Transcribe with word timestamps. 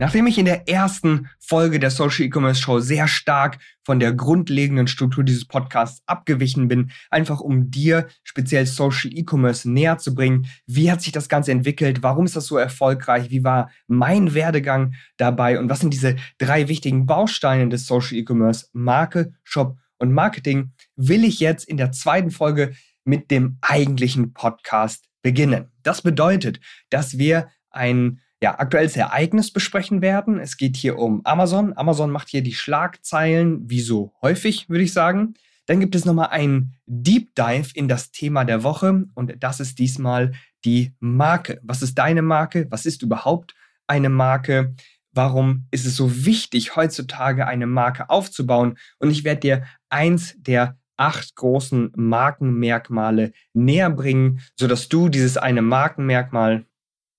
Nachdem 0.00 0.26
ich 0.26 0.38
in 0.38 0.44
der 0.44 0.68
ersten 0.68 1.28
Folge 1.38 1.78
der 1.78 1.90
Social 1.90 2.24
E-Commerce 2.24 2.60
Show 2.60 2.80
sehr 2.80 3.06
stark 3.06 3.58
von 3.84 4.00
der 4.00 4.12
grundlegenden 4.12 4.88
Struktur 4.88 5.22
dieses 5.22 5.46
Podcasts 5.46 6.02
abgewichen 6.06 6.66
bin, 6.66 6.90
einfach 7.10 7.40
um 7.40 7.70
dir 7.70 8.08
speziell 8.24 8.66
Social 8.66 9.12
E-Commerce 9.14 9.70
näher 9.70 9.98
zu 9.98 10.12
bringen, 10.12 10.46
wie 10.66 10.90
hat 10.90 11.00
sich 11.00 11.12
das 11.12 11.28
Ganze 11.28 11.52
entwickelt, 11.52 12.02
warum 12.02 12.24
ist 12.24 12.34
das 12.34 12.46
so 12.46 12.56
erfolgreich, 12.56 13.30
wie 13.30 13.44
war 13.44 13.70
mein 13.86 14.34
Werdegang 14.34 14.94
dabei? 15.16 15.60
Und 15.60 15.68
was 15.70 15.78
sind 15.78 15.94
diese 15.94 16.16
drei 16.38 16.68
wichtigen 16.68 17.06
Bausteine 17.06 17.68
des 17.68 17.86
Social 17.86 18.18
E-Commerce, 18.18 18.66
Marke, 18.72 19.32
Shop 19.44 19.78
und 19.98 20.12
Marketing, 20.12 20.72
will 20.96 21.24
ich 21.24 21.38
jetzt 21.38 21.68
in 21.68 21.76
der 21.76 21.92
zweiten 21.92 22.32
Folge 22.32 22.74
mit 23.04 23.30
dem 23.30 23.58
eigentlichen 23.60 24.32
Podcast 24.32 25.08
beginnen. 25.22 25.70
Das 25.84 26.02
bedeutet, 26.02 26.58
dass 26.90 27.16
wir 27.16 27.48
ein 27.70 28.20
ja, 28.44 28.58
aktuelles 28.58 28.94
Ereignis 28.94 29.50
besprechen 29.50 30.02
werden. 30.02 30.38
Es 30.38 30.58
geht 30.58 30.76
hier 30.76 30.98
um 30.98 31.24
Amazon. 31.24 31.74
Amazon 31.78 32.10
macht 32.10 32.28
hier 32.28 32.42
die 32.42 32.52
Schlagzeilen, 32.52 33.70
wie 33.70 33.80
so 33.80 34.12
häufig, 34.20 34.68
würde 34.68 34.84
ich 34.84 34.92
sagen. 34.92 35.32
Dann 35.64 35.80
gibt 35.80 35.94
es 35.94 36.04
nochmal 36.04 36.28
einen 36.28 36.74
Deep 36.84 37.34
Dive 37.34 37.70
in 37.72 37.88
das 37.88 38.10
Thema 38.10 38.44
der 38.44 38.62
Woche 38.62 39.06
und 39.14 39.34
das 39.40 39.60
ist 39.60 39.78
diesmal 39.78 40.32
die 40.62 40.92
Marke. 41.00 41.58
Was 41.62 41.80
ist 41.80 41.94
deine 41.94 42.20
Marke? 42.20 42.66
Was 42.68 42.84
ist 42.84 43.00
überhaupt 43.00 43.54
eine 43.86 44.10
Marke? 44.10 44.74
Warum 45.12 45.66
ist 45.70 45.86
es 45.86 45.96
so 45.96 46.26
wichtig, 46.26 46.76
heutzutage 46.76 47.46
eine 47.46 47.66
Marke 47.66 48.10
aufzubauen? 48.10 48.76
Und 48.98 49.10
ich 49.10 49.24
werde 49.24 49.40
dir 49.40 49.64
eins 49.88 50.34
der 50.36 50.76
acht 50.98 51.34
großen 51.34 51.92
Markenmerkmale 51.96 53.32
näher 53.54 53.88
bringen, 53.88 54.42
sodass 54.54 54.90
du 54.90 55.08
dieses 55.08 55.38
eine 55.38 55.62
Markenmerkmal 55.62 56.66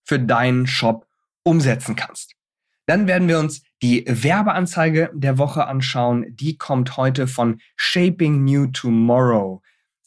für 0.03 0.19
deinen 0.19 0.67
Shop 0.67 1.04
umsetzen 1.45 1.95
kannst. 1.95 2.33
Dann 2.87 3.07
werden 3.07 3.27
wir 3.27 3.39
uns 3.39 3.63
die 3.81 4.03
Werbeanzeige 4.07 5.11
der 5.13 5.37
Woche 5.37 5.67
anschauen. 5.67 6.25
Die 6.29 6.57
kommt 6.57 6.97
heute 6.97 7.27
von 7.27 7.61
Shaping 7.75 8.43
New 8.43 8.67
Tomorrow. 8.67 9.61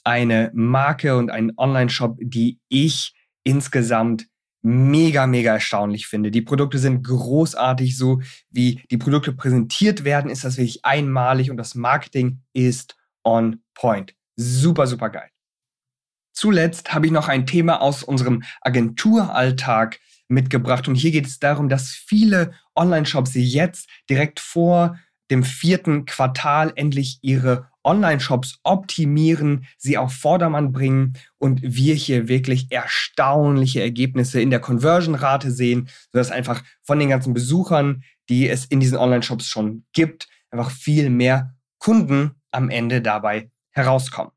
Eine 0.04 0.50
Marke 0.54 1.16
und 1.16 1.30
ein 1.30 1.52
Online-Shop, 1.56 2.18
die 2.20 2.60
ich 2.68 3.14
insgesamt 3.44 4.26
mega, 4.62 5.26
mega 5.26 5.54
erstaunlich 5.54 6.06
finde. 6.06 6.30
Die 6.30 6.42
Produkte 6.42 6.78
sind 6.78 7.04
großartig, 7.04 7.96
so 7.96 8.20
wie 8.50 8.82
die 8.90 8.96
Produkte 8.96 9.32
präsentiert 9.32 10.04
werden, 10.04 10.30
ist 10.30 10.44
das 10.44 10.56
wirklich 10.56 10.84
einmalig 10.84 11.50
und 11.50 11.56
das 11.56 11.74
Marketing 11.74 12.42
ist 12.52 12.96
on 13.24 13.62
point. 13.74 14.14
Super, 14.36 14.86
super 14.86 15.10
geil. 15.10 15.30
Zuletzt 16.32 16.92
habe 16.94 17.06
ich 17.06 17.12
noch 17.12 17.28
ein 17.28 17.46
Thema 17.46 17.80
aus 17.80 18.02
unserem 18.02 18.44
Agenturalltag 18.60 19.98
mitgebracht. 20.28 20.88
Und 20.88 20.94
hier 20.94 21.10
geht 21.10 21.26
es 21.26 21.38
darum, 21.38 21.68
dass 21.68 21.90
viele 21.90 22.52
Online-Shops 22.76 23.32
jetzt 23.34 23.88
direkt 24.08 24.40
vor 24.40 24.98
dem 25.30 25.42
vierten 25.42 26.06
Quartal 26.06 26.72
endlich 26.76 27.18
ihre 27.22 27.68
Online-Shops 27.84 28.60
optimieren, 28.64 29.66
sie 29.78 29.98
auf 29.98 30.12
Vordermann 30.12 30.72
bringen 30.72 31.14
und 31.38 31.60
wir 31.62 31.94
hier 31.94 32.28
wirklich 32.28 32.70
erstaunliche 32.70 33.80
Ergebnisse 33.80 34.40
in 34.40 34.50
der 34.50 34.60
Conversion-Rate 34.60 35.50
sehen, 35.50 35.88
sodass 36.12 36.30
einfach 36.30 36.62
von 36.82 36.98
den 36.98 37.08
ganzen 37.08 37.34
Besuchern, 37.34 38.02
die 38.28 38.48
es 38.48 38.66
in 38.66 38.80
diesen 38.80 38.98
Online-Shops 38.98 39.46
schon 39.46 39.84
gibt, 39.92 40.28
einfach 40.50 40.70
viel 40.70 41.08
mehr 41.10 41.54
Kunden 41.78 42.32
am 42.50 42.70
Ende 42.70 43.00
dabei 43.00 43.50
herauskommen. 43.70 44.32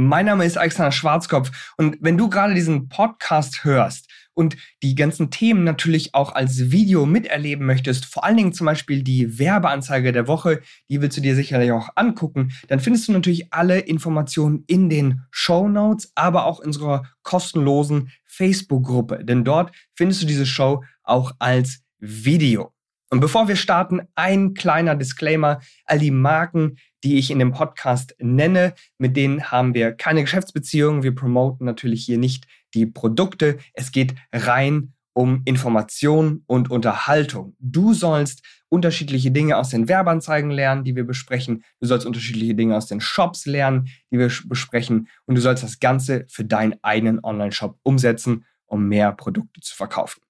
Mein 0.00 0.26
Name 0.26 0.44
ist 0.44 0.56
Alexander 0.56 0.92
Schwarzkopf 0.92 1.72
und 1.76 1.98
wenn 2.00 2.16
du 2.16 2.28
gerade 2.28 2.54
diesen 2.54 2.88
Podcast 2.88 3.64
hörst 3.64 4.08
und 4.38 4.56
die 4.84 4.94
ganzen 4.94 5.32
Themen 5.32 5.64
natürlich 5.64 6.14
auch 6.14 6.32
als 6.32 6.70
Video 6.70 7.06
miterleben 7.06 7.66
möchtest, 7.66 8.06
vor 8.06 8.22
allen 8.22 8.36
Dingen 8.36 8.52
zum 8.52 8.66
Beispiel 8.66 9.02
die 9.02 9.40
Werbeanzeige 9.40 10.12
der 10.12 10.28
Woche, 10.28 10.60
die 10.88 11.02
willst 11.02 11.16
du 11.16 11.20
dir 11.20 11.34
sicherlich 11.34 11.72
auch 11.72 11.88
angucken, 11.96 12.52
dann 12.68 12.78
findest 12.78 13.08
du 13.08 13.12
natürlich 13.12 13.52
alle 13.52 13.80
Informationen 13.80 14.62
in 14.68 14.88
den 14.88 15.22
Show 15.32 15.68
Notes, 15.68 16.12
aber 16.14 16.46
auch 16.46 16.60
in 16.60 16.68
unserer 16.68 17.02
kostenlosen 17.24 18.12
Facebook-Gruppe, 18.26 19.24
denn 19.24 19.42
dort 19.42 19.74
findest 19.96 20.22
du 20.22 20.26
diese 20.26 20.46
Show 20.46 20.84
auch 21.02 21.32
als 21.40 21.80
Video. 21.98 22.72
Und 23.10 23.20
bevor 23.20 23.48
wir 23.48 23.56
starten, 23.56 24.02
ein 24.14 24.52
kleiner 24.52 24.94
Disclaimer. 24.94 25.60
All 25.86 25.98
die 25.98 26.10
Marken, 26.10 26.76
die 27.02 27.16
ich 27.16 27.30
in 27.30 27.38
dem 27.38 27.52
Podcast 27.52 28.14
nenne, 28.18 28.74
mit 28.98 29.16
denen 29.16 29.50
haben 29.50 29.72
wir 29.72 29.92
keine 29.92 30.20
Geschäftsbeziehungen. 30.20 31.02
Wir 31.02 31.14
promoten 31.14 31.64
natürlich 31.64 32.04
hier 32.04 32.18
nicht 32.18 32.46
die 32.74 32.86
Produkte. 32.86 33.58
Es 33.72 33.92
geht 33.92 34.14
rein 34.32 34.94
um 35.18 35.42
Information 35.46 36.44
und 36.46 36.70
Unterhaltung. 36.70 37.56
Du 37.58 37.92
sollst 37.92 38.42
unterschiedliche 38.68 39.32
Dinge 39.32 39.56
aus 39.56 39.70
den 39.70 39.88
Werbeanzeigen 39.88 40.50
lernen, 40.50 40.84
die 40.84 40.94
wir 40.94 41.04
besprechen. 41.04 41.64
Du 41.80 41.88
sollst 41.88 42.06
unterschiedliche 42.06 42.54
Dinge 42.54 42.76
aus 42.76 42.86
den 42.86 43.00
Shops 43.00 43.44
lernen, 43.44 43.88
die 44.12 44.18
wir 44.20 44.30
besprechen. 44.46 45.08
Und 45.26 45.34
du 45.34 45.40
sollst 45.40 45.64
das 45.64 45.80
Ganze 45.80 46.24
für 46.28 46.44
deinen 46.44 46.76
eigenen 46.82 47.24
Online-Shop 47.24 47.78
umsetzen, 47.82 48.44
um 48.66 48.86
mehr 48.86 49.10
Produkte 49.10 49.60
zu 49.60 49.74
verkaufen. 49.74 50.20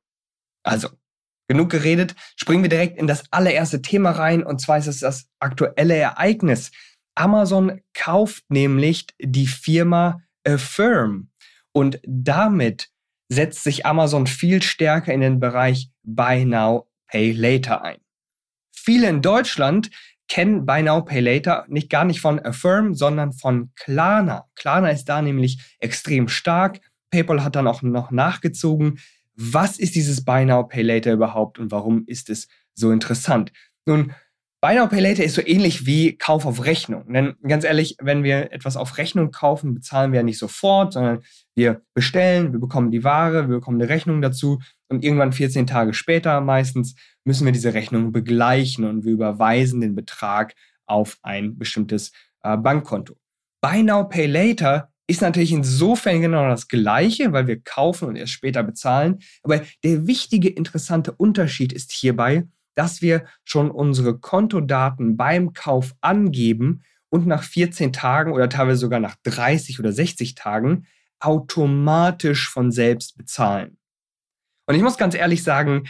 Also, 0.63 0.89
genug 1.49 1.71
geredet. 1.71 2.15
Springen 2.37 2.63
wir 2.63 2.71
direkt 2.71 2.99
in 2.99 3.07
das 3.07 3.25
allererste 3.31 3.83
Thema 3.83 4.13
rein. 4.13 4.43
Und 4.43 4.61
zwar 4.61 4.79
ist 4.79 4.87
es 4.87 5.01
das 5.01 5.29
aktuelle 5.39 5.97
Ereignis. 5.97 6.71
Amazon 7.15 7.81
kauft 7.95 8.45
nämlich 8.49 9.07
die 9.21 9.49
Firma 9.49 10.23
Affirm. 10.47 11.31
Und 11.79 12.01
damit 12.05 12.89
setzt 13.29 13.63
sich 13.63 13.87
Amazon 13.87 14.27
viel 14.27 14.63
stärker 14.63 15.15
in 15.15 15.21
den 15.21 15.39
Bereich 15.39 15.93
Buy 16.03 16.45
Now, 16.45 16.89
Pay 17.07 17.31
Later 17.31 17.85
ein. 17.85 17.99
Viele 18.75 19.09
in 19.09 19.23
Deutschland 19.23 19.89
kennen 20.27 20.67
Buy 20.67 20.83
Now, 20.83 21.03
Pay 21.03 21.21
Later 21.21 21.67
nicht 21.69 21.89
gar 21.89 22.05
nicht 22.05 22.21
von 22.21 22.45
Affirm, 22.45 22.97
sondern 22.97 23.33
von 23.33 23.71
Klarna. 23.77 24.47
Klarna 24.57 24.91
ist 24.91 25.05
da 25.05 25.23
nämlich 25.23 25.77
extrem 25.79 26.27
stark. 26.27 26.81
PayPal 27.13 27.45
hat 27.45 27.55
dann 27.55 27.69
auch 27.69 27.83
noch 27.83 28.11
nachgezogen. 28.11 28.99
Was 29.37 29.79
ist 29.79 29.95
dieses 29.95 30.25
Buy 30.25 30.47
Now, 30.47 30.65
Pay 30.65 30.83
Later 30.83 31.13
überhaupt 31.13 31.61
und 31.61 31.71
warum 31.71 32.03
ist 32.09 32.29
es 32.29 32.49
so 32.75 32.91
interessant? 32.91 33.53
Nun, 33.87 34.13
Buy 34.61 34.75
Now 34.75 34.89
Pay 34.89 34.99
Later 34.99 35.23
ist 35.23 35.37
so 35.37 35.47
ähnlich 35.47 35.87
wie 35.87 36.19
Kauf 36.19 36.45
auf 36.45 36.65
Rechnung. 36.65 37.13
Denn 37.13 37.37
ganz 37.47 37.63
ehrlich, 37.63 37.97
wenn 38.01 38.25
wir 38.25 38.53
etwas 38.53 38.77
auf 38.77 38.99
Rechnung 38.99 39.31
kaufen, 39.31 39.73
bezahlen 39.73 40.11
wir 40.11 40.19
ja 40.19 40.25
nicht 40.25 40.39
sofort, 40.39 40.95
sondern 40.95 41.23
wir 41.59 41.83
bestellen, 41.93 42.53
wir 42.53 42.61
bekommen 42.61 42.91
die 42.91 43.05
Ware, 43.05 43.49
wir 43.49 43.57
bekommen 43.57 43.83
eine 43.83 43.91
Rechnung 43.91 44.23
dazu 44.23 44.61
und 44.89 45.05
irgendwann 45.05 45.33
14 45.33 45.67
Tage 45.67 45.93
später 45.93 46.41
meistens 46.41 46.95
müssen 47.25 47.45
wir 47.45 47.53
diese 47.53 47.75
Rechnung 47.75 48.13
begleichen 48.13 48.85
und 48.85 49.05
wir 49.05 49.13
überweisen 49.13 49.81
den 49.81 49.95
Betrag 49.95 50.55
auf 50.87 51.19
ein 51.23 51.59
bestimmtes 51.59 52.13
äh, 52.43 52.57
Bankkonto. 52.57 53.17
Buy 53.61 53.83
Now 53.83 54.09
Pay 54.09 54.27
Later 54.27 54.91
ist 55.09 55.21
natürlich 55.21 55.53
insofern 55.53 56.21
genau 56.21 56.49
das 56.49 56.69
Gleiche, 56.69 57.33
weil 57.33 57.49
wir 57.49 57.61
kaufen 57.61 58.09
und 58.09 58.17
erst 58.17 58.33
später 58.33 58.63
bezahlen. 58.63 59.19
Aber 59.43 59.63
der 59.83 60.07
wichtige, 60.07 60.49
interessante 60.49 61.13
Unterschied 61.13 61.73
ist 61.73 61.91
hierbei, 61.91 62.45
dass 62.77 63.03
wir 63.03 63.25
schon 63.43 63.73
unsere 63.73 64.19
Kontodaten 64.19 65.17
beim 65.17 65.55
Kauf 65.55 65.97
angeben 66.03 66.83
und 67.09 67.27
nach 67.27 67.43
14 67.43 67.93
Tagen 67.93 68.33
oder 68.33 68.49
teilweise 68.49 68.79
sogar 68.79 69.01
nach 69.01 69.17
30 69.25 69.81
oder 69.81 69.93
60 69.93 70.37
Tagen 70.37 70.87
automatisch 71.21 72.49
von 72.49 72.71
selbst 72.71 73.17
bezahlen. 73.17 73.79
Und 74.67 74.75
ich 74.75 74.83
muss 74.83 74.99
ganz 74.99 75.15
ehrlich 75.15 75.43
sagen, 75.43 75.89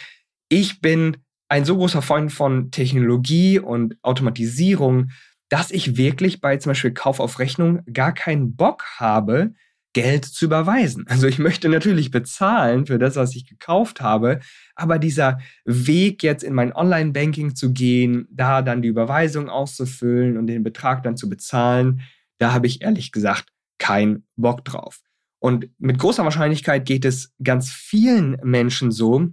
ich 0.48 0.80
bin 0.80 1.18
ein 1.48 1.64
so 1.64 1.76
großer 1.76 2.02
Freund 2.02 2.32
von 2.32 2.70
Technologie 2.70 3.58
und 3.58 3.96
Automatisierung, 4.02 5.10
dass 5.48 5.70
ich 5.70 5.96
wirklich 5.96 6.40
bei 6.40 6.56
zum 6.58 6.70
Beispiel 6.70 6.92
Kauf 6.92 7.20
auf 7.20 7.38
Rechnung 7.38 7.80
gar 7.92 8.12
keinen 8.12 8.54
Bock 8.54 8.84
habe, 8.96 9.54
Geld 9.94 10.26
zu 10.26 10.44
überweisen. 10.44 11.06
Also 11.08 11.26
ich 11.26 11.38
möchte 11.38 11.68
natürlich 11.68 12.10
bezahlen 12.10 12.86
für 12.86 12.98
das, 12.98 13.16
was 13.16 13.34
ich 13.34 13.46
gekauft 13.46 14.00
habe, 14.00 14.40
aber 14.74 14.98
dieser 14.98 15.38
Weg 15.64 16.22
jetzt 16.22 16.44
in 16.44 16.54
mein 16.54 16.72
Online-Banking 16.72 17.56
zu 17.56 17.72
gehen, 17.72 18.28
da 18.30 18.62
dann 18.62 18.82
die 18.82 18.88
Überweisung 18.88 19.48
auszufüllen 19.48 20.36
und 20.36 20.46
den 20.46 20.62
Betrag 20.62 21.02
dann 21.02 21.16
zu 21.16 21.28
bezahlen, 21.28 22.02
da 22.38 22.52
habe 22.52 22.66
ich 22.66 22.82
ehrlich 22.82 23.10
gesagt 23.10 23.48
keinen 23.78 24.26
Bock 24.36 24.64
drauf. 24.64 25.00
Und 25.40 25.68
mit 25.78 25.98
großer 25.98 26.24
Wahrscheinlichkeit 26.24 26.84
geht 26.84 27.04
es 27.04 27.32
ganz 27.42 27.70
vielen 27.70 28.38
Menschen 28.42 28.90
so, 28.90 29.28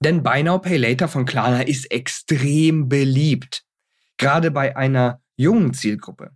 denn 0.00 0.22
Buy 0.22 0.42
Now 0.42 0.58
Pay 0.58 0.76
Later 0.76 1.08
von 1.08 1.24
Klarna 1.24 1.62
ist 1.62 1.90
extrem 1.90 2.88
beliebt. 2.88 3.64
gerade 4.16 4.50
bei 4.50 4.76
einer 4.76 5.20
jungen 5.36 5.74
Zielgruppe. 5.74 6.30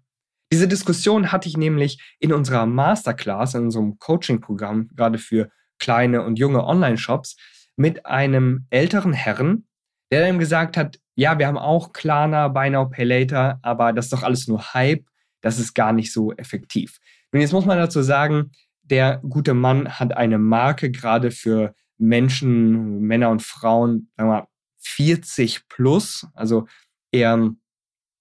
Diese 0.52 0.68
Diskussion 0.68 1.30
hatte 1.30 1.48
ich 1.48 1.56
nämlich 1.56 2.16
in 2.18 2.32
unserer 2.32 2.66
Masterclass, 2.66 3.54
in 3.54 3.64
unserem 3.64 3.98
Coaching-Programm, 3.98 4.88
gerade 4.94 5.18
für 5.18 5.50
kleine 5.78 6.22
und 6.22 6.38
junge 6.38 6.64
Online-Shops, 6.64 7.36
mit 7.76 8.06
einem 8.06 8.66
älteren 8.70 9.12
Herrn, 9.12 9.66
der 10.10 10.26
dann 10.26 10.38
gesagt 10.38 10.76
hat, 10.76 10.98
ja, 11.14 11.38
wir 11.38 11.46
haben 11.46 11.58
auch 11.58 11.92
Klarna, 11.92 12.48
Buy 12.48 12.70
Now, 12.70 12.88
Pay 12.88 13.04
Later, 13.04 13.58
aber 13.62 13.92
das 13.92 14.06
ist 14.06 14.12
doch 14.12 14.22
alles 14.22 14.48
nur 14.48 14.72
Hype, 14.74 15.04
das 15.42 15.58
ist 15.58 15.74
gar 15.74 15.92
nicht 15.92 16.12
so 16.12 16.32
effektiv. 16.32 16.98
Und 17.30 17.40
jetzt 17.40 17.52
muss 17.52 17.66
man 17.66 17.78
dazu 17.78 18.02
sagen, 18.02 18.50
der 18.90 19.18
gute 19.28 19.54
Mann 19.54 19.98
hat 19.98 20.16
eine 20.16 20.38
Marke 20.38 20.90
gerade 20.90 21.30
für 21.30 21.74
Menschen, 21.98 23.00
Männer 23.00 23.30
und 23.30 23.42
Frauen, 23.42 24.10
sagen 24.16 24.30
wir 24.30 24.40
mal, 24.40 24.46
40 24.80 25.68
plus, 25.68 26.26
also 26.34 26.66
eher 27.12 27.50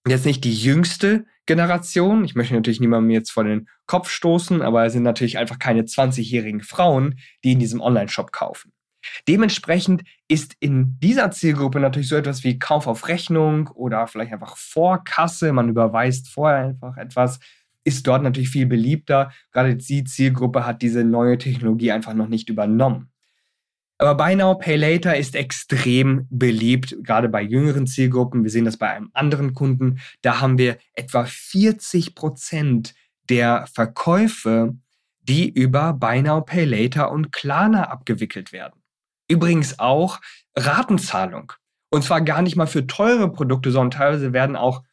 jetzt 0.08 0.26
nicht 0.26 0.44
die 0.44 0.54
jüngste 0.54 1.26
Generation. 1.46 2.26
Ich 2.26 2.36
möchte 2.36 2.54
natürlich 2.54 2.80
niemandem 2.80 3.12
jetzt 3.12 3.32
vor 3.32 3.44
den 3.44 3.68
Kopf 3.86 4.10
stoßen, 4.10 4.62
aber 4.62 4.86
es 4.86 4.94
sind 4.94 5.04
natürlich 5.04 5.38
einfach 5.38 5.60
keine 5.60 5.84
20-jährigen 5.84 6.62
Frauen, 6.62 7.20
die 7.44 7.54
in 7.54 7.60
diesem 7.60 7.82
Online-Shop 7.82 8.32
kaufen. 8.32 8.74
Dementsprechend 9.28 10.04
ist 10.28 10.56
in 10.60 11.00
dieser 11.00 11.32
Zielgruppe 11.32 11.80
natürlich 11.80 12.10
so 12.10 12.16
etwas 12.16 12.44
wie 12.44 12.60
Kauf 12.60 12.88
auf 12.88 13.08
Rechnung 13.08 13.68
oder 13.70 14.08
vielleicht 14.08 14.34
einfach 14.34 14.58
Vorkasse, 14.58 15.54
man 15.54 15.70
überweist 15.70 16.30
vorher 16.30 16.58
einfach 16.60 16.98
etwas, 16.98 17.40
ist 17.88 18.06
dort 18.06 18.22
natürlich 18.22 18.50
viel 18.50 18.66
beliebter. 18.66 19.32
Gerade 19.54 19.78
die 19.78 20.04
Zielgruppe 20.04 20.66
hat 20.66 20.82
diese 20.82 21.06
neue 21.06 21.38
Technologie 21.38 21.94
einfach 21.94 22.14
noch 22.14 22.28
nicht 22.28 22.50
übernommen. 22.50 23.10
Aber 23.98 24.14
Buy 24.16 24.36
Now, 24.36 24.56
Pay 24.56 24.76
Later 24.76 25.16
ist 25.16 25.36
extrem 25.36 26.28
beliebt, 26.30 26.98
gerade 27.02 27.30
bei 27.30 27.42
jüngeren 27.42 27.88
Zielgruppen. 27.88 28.44
Wir 28.44 28.52
sehen 28.52 28.66
das 28.66 28.78
bei 28.78 28.90
einem 28.90 29.10
anderen 29.14 29.54
Kunden. 29.54 30.00
Da 30.22 30.42
haben 30.42 30.58
wir 30.58 30.78
etwa 30.94 31.26
40 31.26 32.14
Prozent 32.14 32.94
der 33.30 33.66
Verkäufe, 33.74 34.76
die 35.22 35.50
über 35.50 35.94
Buy 35.94 36.22
Now, 36.22 36.42
Pay 36.42 36.66
Later 36.66 37.10
und 37.12 37.32
Klarna 37.32 37.86
abgewickelt 37.86 38.52
werden. 38.52 38.82
Übrigens 39.30 39.80
auch 39.80 40.20
Ratenzahlung. 40.58 41.54
Und 41.90 42.04
zwar 42.04 42.20
gar 42.20 42.42
nicht 42.42 42.58
mal 42.58 42.68
für 42.68 42.86
teure 42.86 43.32
Produkte, 43.32 43.72
sondern 43.72 43.92
teilweise 43.92 44.34
werden 44.34 44.58
auch 44.58 44.84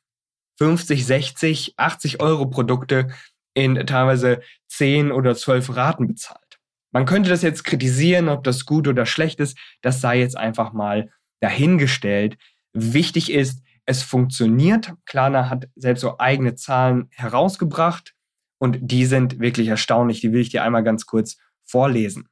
50, 0.59 1.05
60, 1.05 1.75
80 1.77 2.21
Euro 2.21 2.47
Produkte 2.47 3.09
in 3.55 3.75
teilweise 3.87 4.41
10 4.69 5.13
oder 5.13 5.35
12 5.35 5.77
Raten 5.77 6.07
bezahlt. 6.07 6.59
Man 6.93 7.07
könnte 7.07 7.31
das 7.31 7.43
jetzt 7.43 7.65
kritisieren, 7.65 8.29
ob 8.29 8.45
das 8.45 8.67
gut 8.67 8.87
oder 8.87 9.07
schlecht 9.07 9.41
ist. 9.41 9.59
Das 9.83 10.01
sei 10.01 10.21
jetzt 10.21 10.37
einfach 10.37 10.73
mal 10.73 11.11
dahingestellt. 11.41 12.37
Wichtig 12.73 13.33
ist, 13.33 13.63
es 13.87 14.03
funktioniert. 14.03 14.93
Klarna 15.05 15.51
hat 15.51 15.69
selbst 15.75 16.01
so 16.01 16.19
eigene 16.19 16.55
Zahlen 16.55 17.09
herausgebracht 17.11 18.15
und 18.59 18.79
die 18.81 19.07
sind 19.07 19.41
wirklich 19.41 19.69
erstaunlich. 19.69 20.21
Die 20.21 20.33
will 20.33 20.41
ich 20.41 20.51
dir 20.51 20.63
einmal 20.63 20.85
ganz 20.85 21.07
kurz 21.07 21.37
vorlesen. 21.65 22.29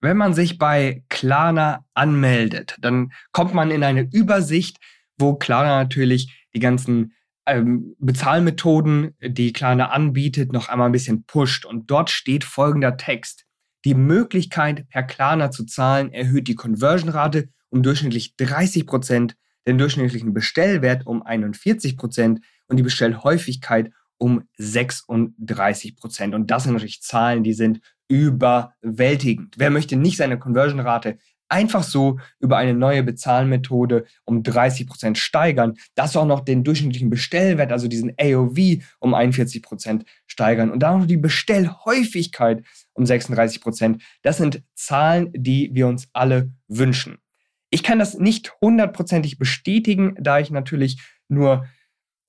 Wenn 0.00 0.16
man 0.16 0.34
sich 0.34 0.58
bei 0.58 1.04
Klarna 1.08 1.84
anmeldet, 1.94 2.76
dann 2.80 3.12
kommt 3.32 3.54
man 3.54 3.70
in 3.70 3.82
eine 3.82 4.08
Übersicht, 4.12 4.78
wo 5.18 5.34
Klarna 5.34 5.82
natürlich 5.82 6.45
die 6.56 6.60
ganzen 6.60 7.12
ähm, 7.46 7.94
Bezahlmethoden, 7.98 9.14
die 9.20 9.52
Klarna 9.52 9.90
anbietet, 9.90 10.52
noch 10.52 10.68
einmal 10.68 10.88
ein 10.88 10.92
bisschen 10.92 11.24
pusht. 11.24 11.66
Und 11.66 11.90
dort 11.90 12.10
steht 12.10 12.44
folgender 12.44 12.96
Text. 12.96 13.44
Die 13.84 13.94
Möglichkeit, 13.94 14.88
per 14.88 15.02
Klarna 15.04 15.50
zu 15.50 15.64
zahlen, 15.64 16.12
erhöht 16.12 16.48
die 16.48 16.54
Conversion-Rate 16.54 17.50
um 17.68 17.82
durchschnittlich 17.82 18.36
30 18.36 18.86
Prozent, 18.86 19.36
den 19.66 19.76
durchschnittlichen 19.76 20.32
Bestellwert 20.32 21.06
um 21.06 21.22
41 21.22 21.96
Prozent 21.98 22.40
und 22.68 22.78
die 22.78 22.82
Bestellhäufigkeit 22.82 23.92
um 24.18 24.44
36 24.56 25.94
Prozent. 25.94 26.34
Und 26.34 26.50
das 26.50 26.64
sind 26.64 26.72
natürlich 26.72 27.02
Zahlen, 27.02 27.44
die 27.44 27.52
sind 27.52 27.80
überwältigend. 28.08 29.56
Wer 29.58 29.70
möchte 29.70 29.96
nicht 29.96 30.16
seine 30.16 30.38
Conversion-Rate 30.38 31.18
einfach 31.48 31.82
so 31.82 32.18
über 32.40 32.56
eine 32.56 32.74
neue 32.74 33.02
Bezahlmethode 33.02 34.06
um 34.24 34.42
30 34.42 34.86
Prozent 34.86 35.18
steigern, 35.18 35.74
das 35.94 36.16
auch 36.16 36.26
noch 36.26 36.40
den 36.40 36.64
durchschnittlichen 36.64 37.10
Bestellwert, 37.10 37.72
also 37.72 37.88
diesen 37.88 38.12
AOV 38.18 38.82
um 38.98 39.14
41 39.14 39.62
Prozent 39.62 40.04
steigern 40.26 40.70
und 40.70 40.80
dann 40.80 41.00
noch 41.00 41.06
die 41.06 41.16
Bestellhäufigkeit 41.16 42.64
um 42.94 43.06
36 43.06 43.60
Prozent. 43.60 44.02
Das 44.22 44.38
sind 44.38 44.62
Zahlen, 44.74 45.30
die 45.32 45.70
wir 45.72 45.86
uns 45.86 46.08
alle 46.12 46.52
wünschen. 46.68 47.18
Ich 47.70 47.82
kann 47.82 47.98
das 47.98 48.14
nicht 48.14 48.52
hundertprozentig 48.60 49.38
bestätigen, 49.38 50.14
da 50.18 50.38
ich 50.38 50.50
natürlich 50.50 51.00
nur 51.28 51.66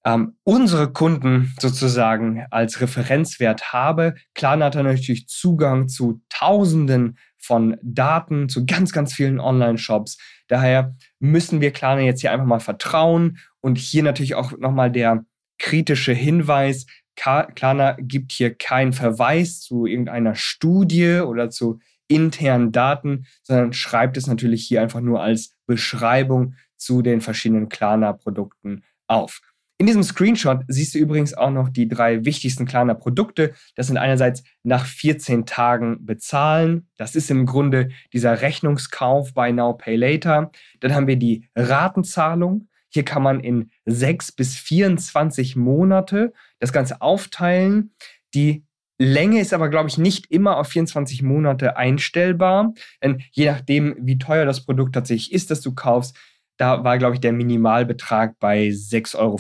ähm, 0.08 0.38
unsere 0.44 0.92
Kunden 0.92 1.54
sozusagen 1.60 2.46
als 2.50 2.82
Referenzwert 2.82 3.74
habe. 3.74 4.16
Klarna 4.34 4.66
hat 4.66 4.76
natürlich 4.76 5.28
Zugang 5.28 5.90
zu 5.90 6.22
Tausenden 6.30 7.18
von 7.38 7.78
Daten 7.82 8.50
zu 8.50 8.66
ganz, 8.66 8.92
ganz 8.92 9.14
vielen 9.14 9.40
Online-Shops. 9.40 10.18
Daher 10.48 10.96
müssen 11.20 11.62
wir 11.62 11.72
Klarna 11.72 12.02
jetzt 12.02 12.22
hier 12.22 12.32
einfach 12.32 12.46
mal 12.46 12.60
vertrauen 12.60 13.38
und 13.62 13.78
hier 13.78 14.04
natürlich 14.04 14.36
auch 14.36 14.52
nochmal 14.58 14.92
der 14.92 15.26
kritische 15.58 16.14
Hinweis. 16.14 16.86
Klarna 17.16 17.98
gibt 18.00 18.32
hier 18.32 18.54
keinen 18.54 18.94
Verweis 18.94 19.60
zu 19.60 19.86
irgendeiner 19.86 20.36
Studie 20.36 21.20
oder 21.20 21.50
zu 21.50 21.80
internen 22.08 22.72
Daten, 22.72 23.26
sondern 23.42 23.74
schreibt 23.74 24.18
es 24.18 24.28
natürlich 24.28 24.66
hier 24.66 24.82
einfach 24.82 25.02
nur 25.02 25.22
als 25.22 25.52
Beschreibung 25.66 26.56
zu 26.78 27.02
den 27.02 27.22
verschiedenen 27.22 27.70
Klarna-Produkten 27.70 28.84
auf. 29.08 29.42
In 29.80 29.86
diesem 29.86 30.02
Screenshot 30.02 30.64
siehst 30.68 30.96
du 30.96 31.00
übrigens 31.00 31.36
auch 31.36 31.52
noch 31.52 31.70
die 31.70 31.88
drei 31.88 32.26
wichtigsten 32.26 32.66
kleiner 32.66 32.96
Produkte. 32.96 33.54
Das 33.76 33.88
sind 33.88 33.98
einerseits 33.98 34.44
nach 34.64 34.88
14 34.88 35.46
Tagen 35.46 36.04
bezahlen. 36.04 36.88
Das 36.98 37.16
ist 37.16 37.30
im 37.30 37.46
Grunde 37.46 37.90
dieser 38.12 38.42
Rechnungskauf 38.42 39.36
bei 39.36 39.52
Now 39.52 39.74
Pay 39.74 39.96
Later. 39.96 40.52
Dann 40.80 40.96
haben 40.96 41.06
wir 41.06 41.18
die 41.18 41.48
Ratenzahlung. 41.56 42.70
Hier 42.90 43.06
kann 43.06 43.22
man 43.22 43.40
in 43.40 43.70
6 43.86 44.32
bis 44.32 44.56
24 44.56 45.56
Monate 45.56 46.34
das 46.58 46.74
Ganze 46.74 47.02
aufteilen. 47.02 47.94
Die 48.34 48.66
Länge 48.98 49.40
ist 49.40 49.54
aber, 49.54 49.70
glaube 49.70 49.90
ich, 49.90 50.00
nicht 50.00 50.32
immer 50.32 50.58
auf 50.58 50.70
24 50.70 51.22
Monate 51.22 51.78
einstellbar. 51.78 52.74
Denn 53.04 53.22
je 53.32 53.46
nachdem, 53.52 53.96
wie 54.00 54.18
teuer 54.18 54.46
das 54.46 54.66
Produkt 54.66 54.96
tatsächlich 54.96 55.32
ist, 55.32 55.52
das 55.52 55.62
du 55.62 55.76
kaufst, 55.76 56.18
da 56.58 56.84
war, 56.84 56.98
glaube 56.98 57.16
ich, 57.16 57.22
der 57.22 57.34
Minimalbetrag 57.34 58.38
bei 58.40 58.68
6,95 58.68 59.16
Euro. 59.18 59.38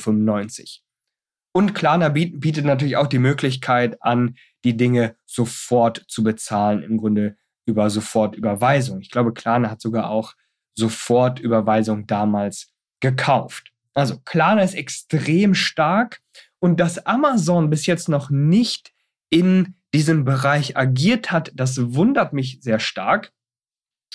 Und 1.53 1.73
Klarna 1.73 2.09
bietet 2.09 2.65
natürlich 2.65 2.97
auch 2.97 3.07
die 3.07 3.19
Möglichkeit 3.19 4.01
an, 4.01 4.35
die 4.63 4.77
Dinge 4.77 5.15
sofort 5.25 6.05
zu 6.07 6.23
bezahlen, 6.23 6.83
im 6.83 6.97
Grunde 6.97 7.35
über 7.65 7.89
Sofortüberweisung. 7.89 9.01
Ich 9.01 9.09
glaube, 9.09 9.33
Klarna 9.33 9.71
hat 9.71 9.81
sogar 9.81 10.09
auch 10.09 10.35
Sofortüberweisung 10.75 12.05
damals 12.05 12.71
gekauft. 12.99 13.71
Also 13.93 14.19
Klarna 14.19 14.61
ist 14.61 14.75
extrem 14.75 15.55
stark 15.55 16.21
und 16.59 16.79
dass 16.79 17.05
Amazon 17.07 17.69
bis 17.69 17.87
jetzt 17.87 18.09
noch 18.09 18.29
nicht 18.29 18.93
in 19.29 19.75
diesem 19.93 20.25
Bereich 20.25 20.77
agiert 20.77 21.31
hat, 21.31 21.51
das 21.55 21.93
wundert 21.95 22.33
mich 22.33 22.59
sehr 22.61 22.79
stark. 22.79 23.31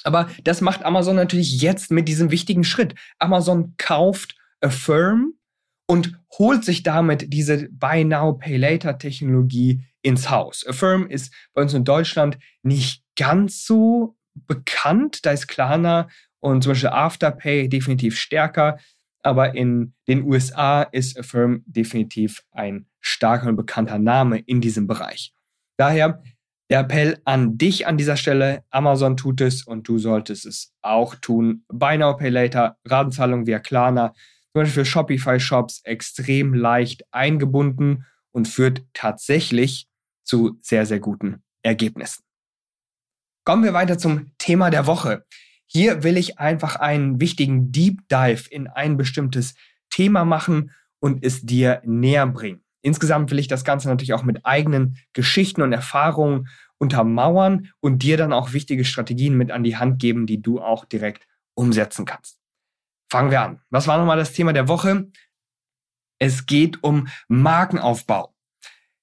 Aber 0.05 0.29
das 0.45 0.61
macht 0.61 0.85
Amazon 0.85 1.17
natürlich 1.17 1.61
jetzt 1.61 1.91
mit 1.91 2.09
diesem 2.09 2.31
wichtigen 2.31 2.65
Schritt. 2.65 2.95
Amazon 3.19 3.75
kauft 3.79 4.37
Affirm 4.61 5.35
und 5.87 6.19
holt 6.39 6.65
sich 6.65 6.83
damit 6.83 7.33
diese 7.33 7.69
Buy 7.71 8.05
Now, 8.05 8.35
Pay 8.35 8.57
Later 8.57 8.99
Technologie 8.99 9.85
ins 10.03 10.31
Haus. 10.31 10.67
Affirm 10.67 11.07
ist 11.07 11.33
bei 11.55 11.63
uns 11.63 11.75
in 11.75 11.85
Deutschland 11.85 12.39
nicht 12.63 13.05
ganz 13.17 13.65
so 13.65 14.17
bekannt. 14.35 15.25
Da 15.25 15.33
ist 15.33 15.47
Klarna 15.49 16.09
und 16.41 16.63
zum 16.63 16.73
Beispiel 16.73 16.91
Afterpay 16.91 17.69
definitiv 17.69 18.19
stärker. 18.19 18.79
Aber 19.23 19.55
in 19.55 19.95
den 20.09 20.25
USA 20.25 20.83
ist 20.83 21.19
Affirm 21.19 21.63
definitiv 21.67 22.43
ein 22.51 22.87
starker 23.01 23.49
und 23.49 23.57
bekannter 23.57 23.99
Name 23.99 24.39
in 24.39 24.61
diesem 24.61 24.87
Bereich. 24.87 25.33
Daher 25.77 26.23
der 26.73 26.81
Appell 26.81 27.21
an 27.27 27.59
dich 27.59 27.87
an 27.87 27.99
dieser 27.99 28.17
Stelle, 28.17 28.65
Amazon 28.71 29.19
tut 29.19 29.43
es 29.43 29.63
und 29.63 29.87
du 29.87 29.99
solltest 29.99 30.47
es 30.47 30.73
auch 30.81 31.15
tun. 31.17 31.67
Buy 31.69 31.99
Now, 31.99 32.17
Pay 32.17 32.31
Later, 32.31 32.79
Ratenzahlung 32.87 33.47
via 33.47 33.59
Klarna, 33.59 34.15
zum 34.15 34.63
Beispiel 34.63 34.85
für 34.85 34.91
Shopify-Shops 34.91 35.83
extrem 35.85 36.55
leicht 36.55 37.05
eingebunden 37.11 38.07
und 38.31 38.49
führt 38.49 38.87
tatsächlich 38.95 39.87
zu 40.25 40.59
sehr, 40.63 40.87
sehr 40.87 40.99
guten 40.99 41.43
Ergebnissen. 41.63 42.25
Kommen 43.45 43.65
wir 43.65 43.75
weiter 43.75 43.99
zum 43.99 44.33
Thema 44.39 44.71
der 44.71 44.87
Woche. 44.87 45.27
Hier 45.67 46.03
will 46.03 46.17
ich 46.17 46.39
einfach 46.39 46.77
einen 46.77 47.21
wichtigen 47.21 47.71
Deep 47.71 48.09
Dive 48.09 48.49
in 48.49 48.67
ein 48.67 48.97
bestimmtes 48.97 49.53
Thema 49.91 50.25
machen 50.25 50.71
und 51.01 51.23
es 51.23 51.43
dir 51.43 51.83
näher 51.85 52.27
bringen. 52.27 52.62
Insgesamt 52.83 53.31
will 53.31 53.39
ich 53.39 53.49
das 53.49 53.65
Ganze 53.65 53.89
natürlich 53.89 54.13
auch 54.13 54.25
mit 54.25 54.45
eigenen 54.45 54.99
Geschichten 55.13 55.63
und 55.63 55.73
Erfahrungen 55.73 56.49
untermauern 56.79 57.71
und 57.81 58.03
dir 58.03 58.17
dann 58.17 58.33
auch 58.33 58.53
wichtige 58.53 58.85
Strategien 58.85 59.37
mit 59.37 59.51
an 59.51 59.63
die 59.63 59.77
Hand 59.77 60.01
geben, 60.01 60.27
die 60.27 60.43
du 60.43 60.61
auch 60.61 60.85
direkt 60.85 61.27
umsetzen 61.55 62.05
kannst. 62.05 62.39
fangen 63.11 63.31
wir 63.31 63.43
an. 63.43 63.61
Was 63.71 63.87
war 63.87 63.99
nochmal 63.99 64.17
das 64.17 64.33
Thema 64.33 64.53
der 64.53 64.69
Woche? 64.69 65.11
Es 66.19 66.47
geht 66.47 66.83
um 66.83 67.09
Markenaufbau. 67.29 68.35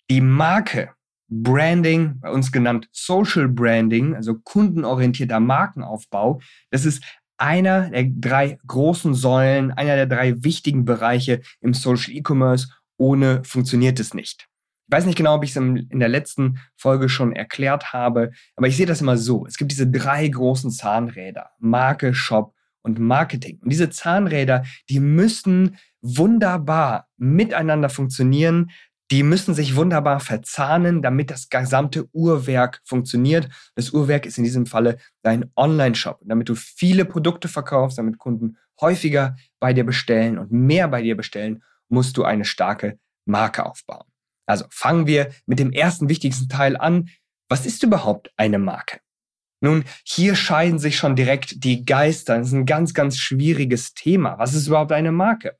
Die 0.09 0.21
Marke, 0.21 0.93
Branding, 1.29 2.19
bei 2.19 2.31
uns 2.31 2.51
genannt 2.51 2.89
Social 2.91 3.47
Branding, 3.47 4.15
also 4.15 4.39
kundenorientierter 4.39 5.39
Markenaufbau, 5.39 6.41
das 6.71 6.85
ist 6.85 7.03
einer 7.37 7.89
der 7.89 8.05
drei 8.09 8.59
großen 8.65 9.13
Säulen, 9.13 9.71
einer 9.71 9.95
der 9.95 10.07
drei 10.07 10.43
wichtigen 10.43 10.85
Bereiche 10.85 11.41
im 11.61 11.73
Social 11.73 12.13
E-Commerce. 12.13 12.67
Ohne 12.99 13.43
funktioniert 13.43 13.99
es 13.99 14.13
nicht. 14.13 14.47
Ich 14.87 14.95
weiß 14.95 15.05
nicht 15.05 15.17
genau, 15.17 15.35
ob 15.35 15.43
ich 15.43 15.51
es 15.51 15.55
in 15.55 15.99
der 15.99 16.09
letzten 16.09 16.59
Folge 16.75 17.09
schon 17.09 17.31
erklärt 17.31 17.93
habe, 17.93 18.31
aber 18.55 18.67
ich 18.67 18.75
sehe 18.75 18.85
das 18.85 19.01
immer 19.01 19.17
so. 19.17 19.45
Es 19.45 19.57
gibt 19.57 19.71
diese 19.71 19.87
drei 19.87 20.27
großen 20.27 20.71
Zahnräder, 20.71 21.51
Marke, 21.59 22.13
Shop 22.13 22.53
und 22.81 22.99
Marketing. 22.99 23.59
Und 23.61 23.71
diese 23.71 23.89
Zahnräder, 23.89 24.63
die 24.89 24.99
müssen 24.99 25.77
wunderbar 26.01 27.07
miteinander 27.17 27.89
funktionieren. 27.89 28.71
Die 29.11 29.23
müssen 29.23 29.53
sich 29.53 29.75
wunderbar 29.75 30.19
verzahnen, 30.19 31.01
damit 31.01 31.31
das 31.31 31.49
gesamte 31.49 32.07
Uhrwerk 32.11 32.81
funktioniert. 32.83 33.47
Das 33.75 33.91
Uhrwerk 33.91 34.25
ist 34.25 34.37
in 34.37 34.43
diesem 34.43 34.65
Falle 34.65 34.97
dein 35.23 35.51
Online-Shop, 35.55 36.19
damit 36.25 36.49
du 36.49 36.55
viele 36.55 37.05
Produkte 37.05 37.47
verkaufst, 37.47 37.97
damit 37.97 38.17
Kunden 38.17 38.57
häufiger 38.81 39.35
bei 39.59 39.73
dir 39.73 39.83
bestellen 39.83 40.37
und 40.37 40.51
mehr 40.51 40.87
bei 40.87 41.01
dir 41.01 41.17
bestellen, 41.17 41.63
musst 41.89 42.17
du 42.17 42.23
eine 42.23 42.45
starke 42.45 42.99
Marke 43.25 43.65
aufbauen. 43.65 44.05
Also 44.45 44.65
fangen 44.71 45.05
wir 45.05 45.29
mit 45.45 45.59
dem 45.59 45.71
ersten 45.71 46.09
wichtigsten 46.09 46.49
Teil 46.49 46.75
an. 46.77 47.09
Was 47.49 47.65
ist 47.65 47.83
überhaupt 47.83 48.31
eine 48.37 48.59
Marke? 48.59 48.99
Nun, 49.61 49.83
hier 50.03 50.35
scheiden 50.35 50.79
sich 50.79 50.97
schon 50.97 51.15
direkt 51.15 51.63
die 51.63 51.85
Geister. 51.85 52.37
Das 52.37 52.47
ist 52.47 52.53
ein 52.53 52.65
ganz, 52.65 52.93
ganz 52.93 53.17
schwieriges 53.17 53.93
Thema. 53.93 54.37
Was 54.39 54.53
ist 54.53 54.67
überhaupt 54.67 54.91
eine 54.91 55.11
Marke? 55.11 55.57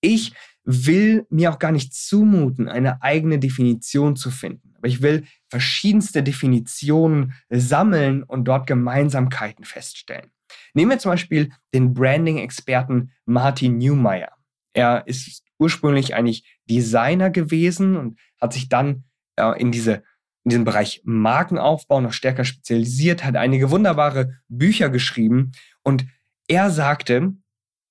Ich 0.00 0.32
will 0.64 1.26
mir 1.30 1.50
auch 1.50 1.58
gar 1.58 1.72
nicht 1.72 1.94
zumuten, 1.94 2.68
eine 2.68 3.02
eigene 3.02 3.38
Definition 3.38 4.14
zu 4.16 4.30
finden. 4.30 4.74
Aber 4.76 4.88
ich 4.88 5.02
will 5.02 5.24
verschiedenste 5.48 6.22
Definitionen 6.22 7.34
sammeln 7.50 8.22
und 8.22 8.44
dort 8.44 8.66
Gemeinsamkeiten 8.66 9.64
feststellen. 9.64 10.30
Nehmen 10.74 10.92
wir 10.92 10.98
zum 10.98 11.12
Beispiel 11.12 11.50
den 11.74 11.92
Branding-Experten 11.92 13.10
Martin 13.24 13.78
Newmeyer. 13.78 14.32
Er 14.72 15.06
ist 15.06 15.44
ursprünglich 15.58 16.14
eigentlich 16.14 16.58
Designer 16.68 17.30
gewesen 17.30 17.96
und 17.96 18.18
hat 18.40 18.52
sich 18.52 18.68
dann 18.68 19.04
äh, 19.36 19.60
in, 19.60 19.72
diese, 19.72 20.02
in 20.44 20.50
diesem 20.50 20.64
Bereich 20.64 21.02
Markenaufbau 21.04 22.00
noch 22.00 22.12
stärker 22.12 22.44
spezialisiert, 22.44 23.24
hat 23.24 23.36
einige 23.36 23.70
wunderbare 23.70 24.40
Bücher 24.48 24.88
geschrieben 24.88 25.52
und 25.82 26.06
er 26.48 26.70
sagte, 26.70 27.34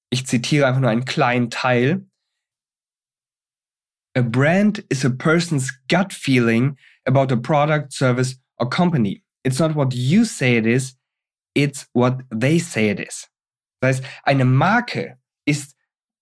ich 0.09 0.25
zitiere 0.25 0.67
einfach 0.67 0.81
nur 0.81 0.89
einen 0.89 1.05
kleinen 1.05 1.49
Teil, 1.49 2.05
A 4.17 4.21
brand 4.21 4.79
is 4.89 5.05
a 5.05 5.09
person's 5.09 5.71
gut 5.87 6.11
feeling 6.11 6.77
about 7.05 7.31
a 7.31 7.37
product, 7.37 7.93
service 7.93 8.35
or 8.57 8.67
company. 8.67 9.23
It's 9.43 9.59
not 9.59 9.75
what 9.75 9.93
you 9.93 10.25
say 10.25 10.57
it 10.57 10.65
is, 10.65 10.95
it's 11.55 11.87
what 11.93 12.23
they 12.29 12.59
say 12.59 12.89
it 12.89 12.99
is. 12.99 13.29
Das 13.81 13.97
heißt, 13.97 14.03
eine 14.23 14.45
Marke 14.45 15.17
ist 15.45 15.75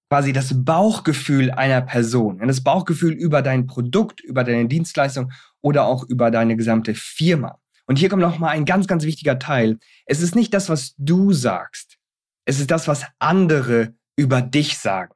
quasi 0.09 0.33
das 0.33 0.63
Bauchgefühl 0.63 1.51
einer 1.51 1.81
Person, 1.81 2.39
das 2.39 2.63
Bauchgefühl 2.63 3.13
über 3.13 3.41
dein 3.41 3.67
Produkt, 3.67 4.21
über 4.21 4.43
deine 4.43 4.67
Dienstleistung 4.67 5.31
oder 5.61 5.85
auch 5.85 6.03
über 6.03 6.31
deine 6.31 6.55
gesamte 6.55 6.95
Firma. 6.95 7.59
Und 7.85 7.97
hier 7.97 8.09
kommt 8.09 8.21
noch 8.21 8.39
mal 8.39 8.49
ein 8.49 8.65
ganz, 8.65 8.87
ganz 8.87 9.03
wichtiger 9.03 9.39
Teil. 9.39 9.79
Es 10.05 10.21
ist 10.21 10.35
nicht 10.35 10.53
das, 10.53 10.69
was 10.69 10.93
du 10.97 11.33
sagst. 11.33 11.97
Es 12.45 12.59
ist 12.59 12.71
das, 12.71 12.87
was 12.87 13.05
andere 13.19 13.93
über 14.17 14.41
dich 14.41 14.77
sagen. 14.77 15.13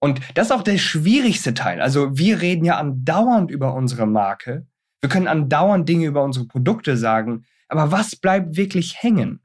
Und 0.00 0.20
das 0.34 0.48
ist 0.48 0.52
auch 0.52 0.62
der 0.62 0.78
schwierigste 0.78 1.54
Teil. 1.54 1.80
Also 1.80 2.16
wir 2.16 2.40
reden 2.40 2.64
ja 2.64 2.78
andauernd 2.78 3.50
über 3.50 3.74
unsere 3.74 4.06
Marke. 4.06 4.66
Wir 5.00 5.08
können 5.08 5.28
andauernd 5.28 5.88
Dinge 5.88 6.06
über 6.06 6.22
unsere 6.22 6.46
Produkte 6.46 6.96
sagen. 6.96 7.44
Aber 7.68 7.90
was 7.92 8.16
bleibt 8.16 8.56
wirklich 8.56 9.02
hängen? 9.02 9.40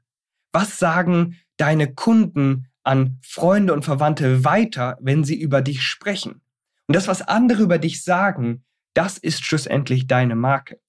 Was 0.52 0.78
sagen 0.78 1.38
deine 1.56 1.92
Kunden 1.92 2.68
an 2.84 3.18
Freunde 3.22 3.72
und 3.72 3.84
Verwandte 3.84 4.44
weiter, 4.44 4.98
wenn 5.00 5.24
sie 5.24 5.40
über 5.40 5.62
dich 5.62 5.82
sprechen. 5.82 6.42
Und 6.88 6.96
das, 6.96 7.08
was 7.08 7.22
andere 7.22 7.62
über 7.62 7.78
dich 7.78 8.02
sagen, 8.02 8.64
das 8.94 9.18
ist 9.18 9.44
schlussendlich 9.44 10.06
deine 10.06 10.34
Marke. 10.34 10.80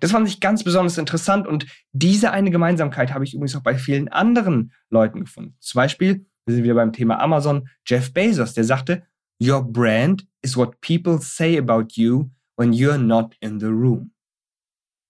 Das 0.00 0.12
fand 0.12 0.26
ich 0.28 0.40
ganz 0.40 0.64
besonders 0.64 0.98
interessant 0.98 1.46
und 1.46 1.66
diese 1.92 2.30
eine 2.32 2.50
Gemeinsamkeit 2.50 3.12
habe 3.12 3.24
ich 3.24 3.34
übrigens 3.34 3.56
auch 3.56 3.62
bei 3.62 3.76
vielen 3.76 4.08
anderen 4.08 4.72
Leuten 4.90 5.20
gefunden. 5.20 5.56
Zum 5.60 5.78
Beispiel, 5.78 6.26
wir 6.46 6.54
sind 6.54 6.64
wieder 6.64 6.74
beim 6.74 6.92
Thema 6.92 7.20
Amazon, 7.20 7.68
Jeff 7.86 8.12
Bezos, 8.12 8.54
der 8.54 8.64
sagte, 8.64 9.06
Your 9.42 9.62
brand 9.62 10.26
is 10.42 10.56
what 10.56 10.80
people 10.80 11.18
say 11.20 11.58
about 11.58 11.94
you 11.94 12.30
when 12.56 12.72
you're 12.72 12.98
not 12.98 13.36
in 13.40 13.58
the 13.60 13.66
room. 13.66 14.12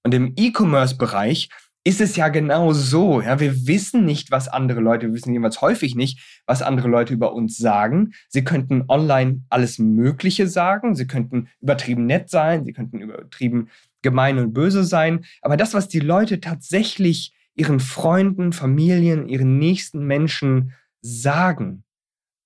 Und 0.04 0.14
im 0.14 0.32
E-Commerce-Bereich 0.36 1.48
ist 1.84 2.00
es 2.00 2.16
ja 2.16 2.28
genau 2.28 2.72
so. 2.72 3.20
Ja, 3.20 3.38
wir 3.40 3.66
wissen 3.66 4.06
nicht, 4.06 4.30
was 4.30 4.48
andere 4.48 4.80
Leute, 4.80 5.06
wir 5.06 5.14
wissen 5.14 5.32
jedenfalls 5.32 5.60
häufig 5.60 5.94
nicht, 5.94 6.42
was 6.46 6.62
andere 6.62 6.88
Leute 6.88 7.12
über 7.12 7.34
uns 7.34 7.58
sagen. 7.58 8.14
Sie 8.28 8.42
könnten 8.42 8.84
online 8.88 9.42
alles 9.50 9.78
Mögliche 9.78 10.48
sagen. 10.48 10.94
Sie 10.94 11.06
könnten 11.06 11.48
übertrieben 11.60 12.06
nett 12.06 12.30
sein. 12.30 12.64
Sie 12.64 12.72
könnten 12.72 13.00
übertrieben 13.00 13.68
gemein 14.00 14.38
und 14.38 14.54
böse 14.54 14.82
sein. 14.84 15.24
Aber 15.42 15.58
das, 15.58 15.74
was 15.74 15.88
die 15.88 16.00
Leute 16.00 16.40
tatsächlich 16.40 17.34
ihren 17.54 17.80
Freunden, 17.80 18.52
Familien, 18.52 19.28
ihren 19.28 19.58
nächsten 19.58 20.06
Menschen 20.06 20.72
sagen, 21.02 21.84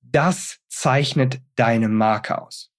das 0.02 0.58
zeichnet 0.66 1.40
deine 1.54 1.88
Marke 1.88 2.42
aus. 2.42 2.70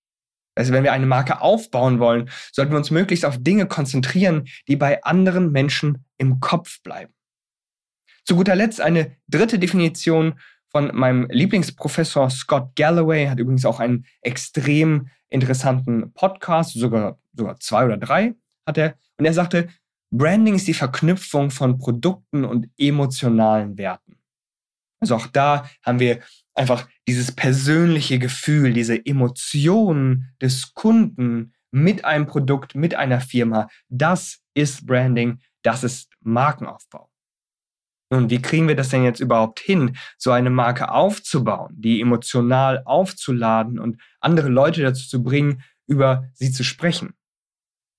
Also 0.55 0.73
wenn 0.73 0.83
wir 0.83 0.91
eine 0.91 1.05
Marke 1.05 1.41
aufbauen 1.41 1.99
wollen, 1.99 2.29
sollten 2.51 2.73
wir 2.73 2.77
uns 2.77 2.91
möglichst 2.91 3.23
auf 3.23 3.37
Dinge 3.41 3.65
konzentrieren, 3.65 4.47
die 4.67 4.75
bei 4.75 5.01
anderen 5.03 5.53
Menschen 5.53 6.03
im 6.19 6.39
Kopf 6.39 6.81
bleiben. 6.83 7.13
Zu 8.25 8.35
guter 8.35 8.55
Letzt 8.55 8.79
eine 8.79 9.15
dritte 9.27 9.57
Definition 9.57 10.39
von 10.71 10.95
meinem 10.95 11.27
Lieblingsprofessor 11.31 12.29
Scott 12.29 12.75
Galloway, 12.75 13.27
hat 13.27 13.39
übrigens 13.39 13.65
auch 13.65 13.79
einen 13.79 14.05
extrem 14.21 15.09
interessanten 15.29 16.13
Podcast, 16.13 16.73
sogar, 16.73 17.19
sogar 17.33 17.59
zwei 17.59 17.85
oder 17.85 17.97
drei 17.97 18.35
hat 18.67 18.77
er. 18.77 18.95
Und 19.17 19.25
er 19.25 19.33
sagte, 19.33 19.69
Branding 20.11 20.55
ist 20.55 20.67
die 20.67 20.73
Verknüpfung 20.73 21.51
von 21.51 21.77
Produkten 21.77 22.45
und 22.45 22.69
emotionalen 22.77 23.77
Werten. 23.77 24.19
Also 24.99 25.15
auch 25.15 25.27
da 25.27 25.69
haben 25.83 25.99
wir 25.99 26.19
einfach 26.53 26.87
dieses 27.07 27.31
persönliche 27.31 28.19
Gefühl, 28.19 28.73
diese 28.73 29.05
Emotionen 29.05 30.33
des 30.41 30.73
Kunden 30.73 31.53
mit 31.71 32.05
einem 32.05 32.25
Produkt, 32.25 32.75
mit 32.75 32.95
einer 32.95 33.21
Firma, 33.21 33.69
das 33.87 34.41
ist 34.53 34.85
Branding, 34.85 35.39
das 35.63 35.83
ist 35.83 36.09
Markenaufbau. 36.21 37.09
Nun, 38.11 38.29
wie 38.29 38.41
kriegen 38.41 38.67
wir 38.67 38.75
das 38.75 38.89
denn 38.89 39.03
jetzt 39.03 39.19
überhaupt 39.19 39.59
hin, 39.59 39.95
so 40.17 40.31
eine 40.31 40.49
Marke 40.49 40.91
aufzubauen, 40.91 41.75
die 41.77 42.01
emotional 42.01 42.81
aufzuladen 42.85 43.79
und 43.79 44.01
andere 44.19 44.49
Leute 44.49 44.81
dazu 44.81 45.07
zu 45.07 45.23
bringen, 45.23 45.61
über 45.85 46.27
sie 46.33 46.51
zu 46.51 46.63
sprechen? 46.63 47.13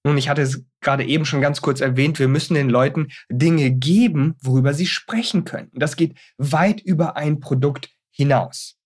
Nun, 0.04 0.16
ich 0.16 0.28
hatte 0.28 0.42
es 0.42 0.64
gerade 0.80 1.04
eben 1.04 1.26
schon 1.26 1.42
ganz 1.42 1.60
kurz 1.60 1.80
erwähnt, 1.80 2.18
wir 2.18 2.28
müssen 2.28 2.54
den 2.54 2.70
Leuten 2.70 3.08
Dinge 3.28 3.70
geben, 3.70 4.34
worüber 4.40 4.74
sie 4.74 4.86
sprechen 4.86 5.44
können. 5.44 5.68
Und 5.68 5.80
das 5.80 5.96
geht 5.96 6.18
weit 6.38 6.80
über 6.80 7.16
ein 7.16 7.38
Produkt 7.38 7.90
hinaus. 8.10 8.78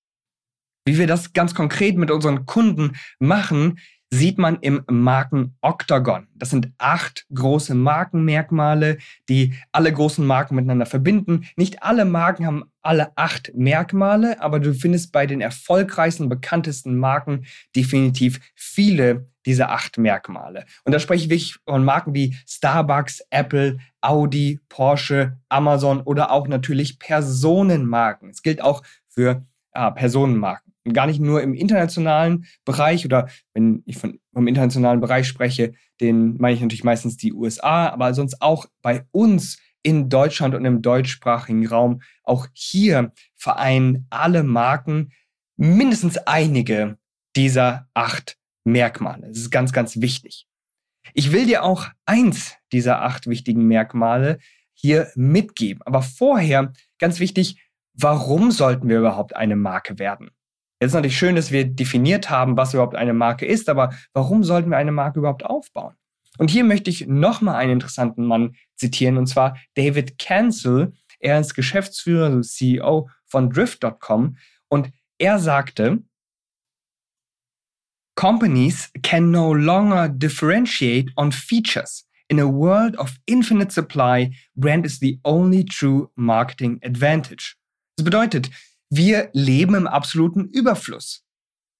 Wie 0.85 0.99
wir 0.99 1.07
das 1.07 1.33
ganz 1.33 1.55
konkret 1.55 1.97
mit 1.97 2.11
unseren 2.11 2.45
Kunden 2.47 2.97
machen, 3.19 3.79
sieht 4.15 4.39
man 4.39 4.59
im 4.61 4.85
Marken-Oktagon. 4.89 6.29
Das 6.37 6.51
sind 6.51 6.71
acht 6.79 7.27
große 7.35 7.75
Markenmerkmale, 7.75 8.99
die 9.29 9.55
alle 9.73 9.93
großen 9.93 10.25
Marken 10.25 10.55
miteinander 10.55 10.87
verbinden. 10.87 11.47
Nicht 11.57 11.83
alle 11.83 12.05
Marken 12.05 12.47
haben 12.47 12.65
alle 12.81 13.17
acht 13.17 13.53
Merkmale, 13.55 14.41
aber 14.41 14.61
du 14.61 14.73
findest 14.73 15.11
bei 15.11 15.27
den 15.27 15.41
erfolgreichsten, 15.41 16.29
bekanntesten 16.29 16.97
Marken 16.97 17.47
definitiv 17.75 18.41
viele 18.55 19.29
dieser 19.47 19.71
acht 19.71 19.99
Merkmale. 19.99 20.65
Und 20.85 20.93
da 20.93 21.01
spreche 21.01 21.25
ich 21.25 21.31
wirklich 21.31 21.57
von 21.69 21.85
Marken 21.85 22.15
wie 22.15 22.37
Starbucks, 22.47 23.21
Apple, 23.31 23.79
Audi, 24.01 24.61
Porsche, 24.69 25.39
Amazon 25.49 26.01
oder 26.03 26.31
auch 26.31 26.47
natürlich 26.47 26.99
Personenmarken. 27.01 28.31
Es 28.31 28.43
gilt 28.43 28.63
auch 28.63 28.83
für 29.09 29.45
äh, 29.73 29.91
Personenmarken. 29.91 30.64
Gar 30.93 31.07
nicht 31.07 31.21
nur 31.21 31.43
im 31.43 31.55
internationalen 31.55 32.47
Bereich 32.65 33.05
oder 33.05 33.29
wenn 33.55 33.83
ich 33.87 33.97
von, 33.97 34.19
vom 34.33 34.47
internationalen 34.47 35.01
Bereich 35.01 35.27
spreche, 35.27 35.73
den 36.01 36.37
meine 36.37 36.55
ich 36.55 36.61
natürlich 36.61 36.85
meistens 36.85 37.17
die 37.17 37.33
USA, 37.33 37.89
aber 37.89 38.13
sonst 38.13 38.43
auch 38.43 38.67
bei 38.83 39.07
uns 39.11 39.59
in 39.83 40.09
Deutschland 40.09 40.55
und 40.55 40.65
im 40.65 40.83
deutschsprachigen 40.83 41.67
Raum. 41.67 42.03
Auch 42.25 42.49
hier 42.53 43.13
vereinen 43.37 44.07
alle 44.11 44.43
Marken 44.43 45.13
mindestens 45.57 46.17
einige 46.19 46.99
dieser 47.37 47.89
acht 47.95 48.37
Merkmale. 48.65 49.29
Das 49.29 49.39
ist 49.39 49.51
ganz, 49.51 49.73
ganz 49.73 50.01
wichtig. 50.01 50.47
Ich 51.13 51.33
will 51.33 51.47
dir 51.47 51.63
auch 51.63 51.89
eins 52.07 52.57
dieser 52.73 53.03
acht 53.03 53.27
wichtigen 53.27 53.67
Merkmale 53.67 54.39
hier 54.73 55.11
mitgeben. 55.15 55.83
Aber 55.85 56.03
vorher, 56.03 56.73
ganz 56.99 57.21
wichtig, 57.21 57.63
warum 57.93 58.51
sollten 58.51 58.89
wir 58.89 58.99
überhaupt 58.99 59.37
eine 59.37 59.55
Marke 59.55 59.99
werden? 59.99 60.31
Jetzt 60.85 60.91
ist 60.91 60.97
natürlich 60.97 61.17
schön, 61.17 61.35
dass 61.35 61.51
wir 61.51 61.65
definiert 61.65 62.29
haben, 62.29 62.59
was 62.59 62.75
überhaupt 62.75 62.95
eine 62.95 63.15
Marke 63.15 63.47
ist, 63.47 63.71
aber 63.71 63.95
warum 64.13 64.45
sollten 64.45 64.69
wir 64.69 64.77
eine 64.77 64.93
Marke 64.93 65.19
überhaupt 65.19 65.43
aufbauen? 65.43 65.95
Und 66.37 66.51
hier 66.51 66.63
möchte 66.63 66.91
ich 66.91 67.07
nochmal 67.07 67.55
einen 67.55 67.73
interessanten 67.73 68.27
Mann 68.27 68.55
zitieren, 68.77 69.17
und 69.17 69.27
zwar 69.27 69.57
David 69.77 70.19
Cancel. 70.19 70.93
Er 71.21 71.41
ist 71.41 71.55
Geschäftsführer, 71.55 72.27
also 72.27 72.43
CEO 72.43 73.09
von 73.25 73.49
Drift.com. 73.49 74.37
Und 74.69 74.91
er 75.17 75.39
sagte, 75.39 76.03
Companies 78.15 78.91
can 79.03 79.31
no 79.31 79.55
longer 79.55 80.11
differentiate 80.11 81.11
on 81.17 81.33
features. 81.33 82.07
In 82.29 82.39
a 82.39 82.47
world 82.47 82.99
of 82.99 83.17
infinite 83.25 83.73
supply, 83.73 84.37
brand 84.55 84.85
is 84.85 84.99
the 84.99 85.19
only 85.25 85.65
true 85.65 86.11
marketing 86.15 86.79
advantage. 86.85 87.57
Das 87.97 88.05
bedeutet, 88.05 88.51
wir 88.97 89.31
leben 89.33 89.75
im 89.75 89.87
absoluten 89.87 90.49
Überfluss. 90.49 91.25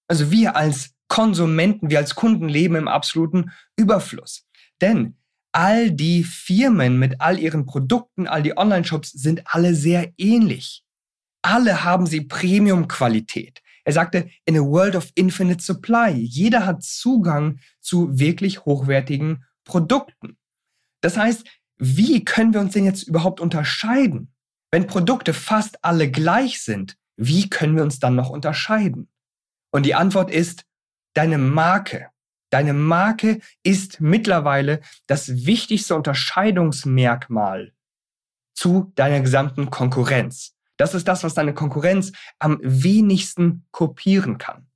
Also 0.07 0.31
wir 0.31 0.55
als 0.55 0.91
Konsumenten, 1.07 1.89
wir 1.89 1.99
als 1.99 2.15
Kunden 2.15 2.49
leben 2.49 2.75
im 2.75 2.87
absoluten 2.87 3.51
Überfluss. 3.77 4.45
Denn 4.81 5.17
all 5.51 5.91
die 5.91 6.23
Firmen 6.23 6.99
mit 6.99 7.21
all 7.21 7.39
ihren 7.39 7.65
Produkten, 7.65 8.27
all 8.27 8.43
die 8.43 8.57
Online-Shops 8.57 9.11
sind 9.11 9.43
alle 9.45 9.73
sehr 9.73 10.13
ähnlich. 10.17 10.83
Alle 11.41 11.83
haben 11.83 12.07
sie 12.07 12.21
Premium-Qualität. 12.21 13.61
Er 13.85 13.93
sagte, 13.93 14.29
in 14.45 14.57
a 14.57 14.61
world 14.61 14.95
of 14.95 15.11
infinite 15.13 15.63
supply. 15.63 16.11
Jeder 16.11 16.65
hat 16.65 16.83
Zugang 16.83 17.59
zu 17.79 18.17
wirklich 18.19 18.65
hochwertigen 18.65 19.45
Produkten. 19.63 20.37
Das 21.01 21.17
heißt, 21.17 21.45
wie 21.77 22.25
können 22.25 22.53
wir 22.53 22.61
uns 22.61 22.73
denn 22.73 22.85
jetzt 22.85 23.03
überhaupt 23.03 23.39
unterscheiden? 23.39 24.33
Wenn 24.71 24.87
Produkte 24.87 25.33
fast 25.33 25.83
alle 25.85 26.09
gleich 26.09 26.61
sind, 26.63 26.97
wie 27.17 27.49
können 27.49 27.75
wir 27.75 27.83
uns 27.83 27.99
dann 27.99 28.15
noch 28.15 28.29
unterscheiden? 28.29 29.09
Und 29.71 29.85
die 29.85 29.95
Antwort 29.95 30.31
ist 30.31 30.65
deine 31.13 31.37
Marke. 31.37 32.09
Deine 32.49 32.73
Marke 32.73 33.39
ist 33.63 33.99
mittlerweile 33.99 34.81
das 35.07 35.45
wichtigste 35.45 35.95
Unterscheidungsmerkmal 35.95 37.73
zu 38.53 38.91
deiner 38.95 39.19
gesamten 39.19 39.69
Konkurrenz. 39.69 40.55
Das 40.77 40.93
ist 40.93 41.07
das, 41.07 41.23
was 41.23 41.33
deine 41.33 41.53
Konkurrenz 41.53 42.11
am 42.39 42.59
wenigsten 42.61 43.65
kopieren 43.71 44.37
kann. 44.37 44.67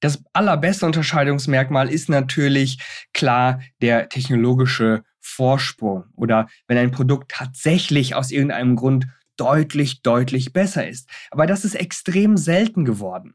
Das 0.00 0.22
allerbeste 0.32 0.86
Unterscheidungsmerkmal 0.86 1.90
ist 1.90 2.08
natürlich 2.08 2.78
klar 3.12 3.60
der 3.80 4.08
technologische 4.08 5.04
Vorsprung 5.20 6.04
oder 6.14 6.48
wenn 6.68 6.78
ein 6.78 6.90
Produkt 6.90 7.30
tatsächlich 7.30 8.14
aus 8.14 8.30
irgendeinem 8.30 8.76
Grund 8.76 9.06
deutlich, 9.36 10.02
deutlich 10.02 10.52
besser 10.52 10.88
ist. 10.88 11.08
Aber 11.30 11.46
das 11.46 11.64
ist 11.64 11.74
extrem 11.74 12.36
selten 12.36 12.84
geworden. 12.84 13.34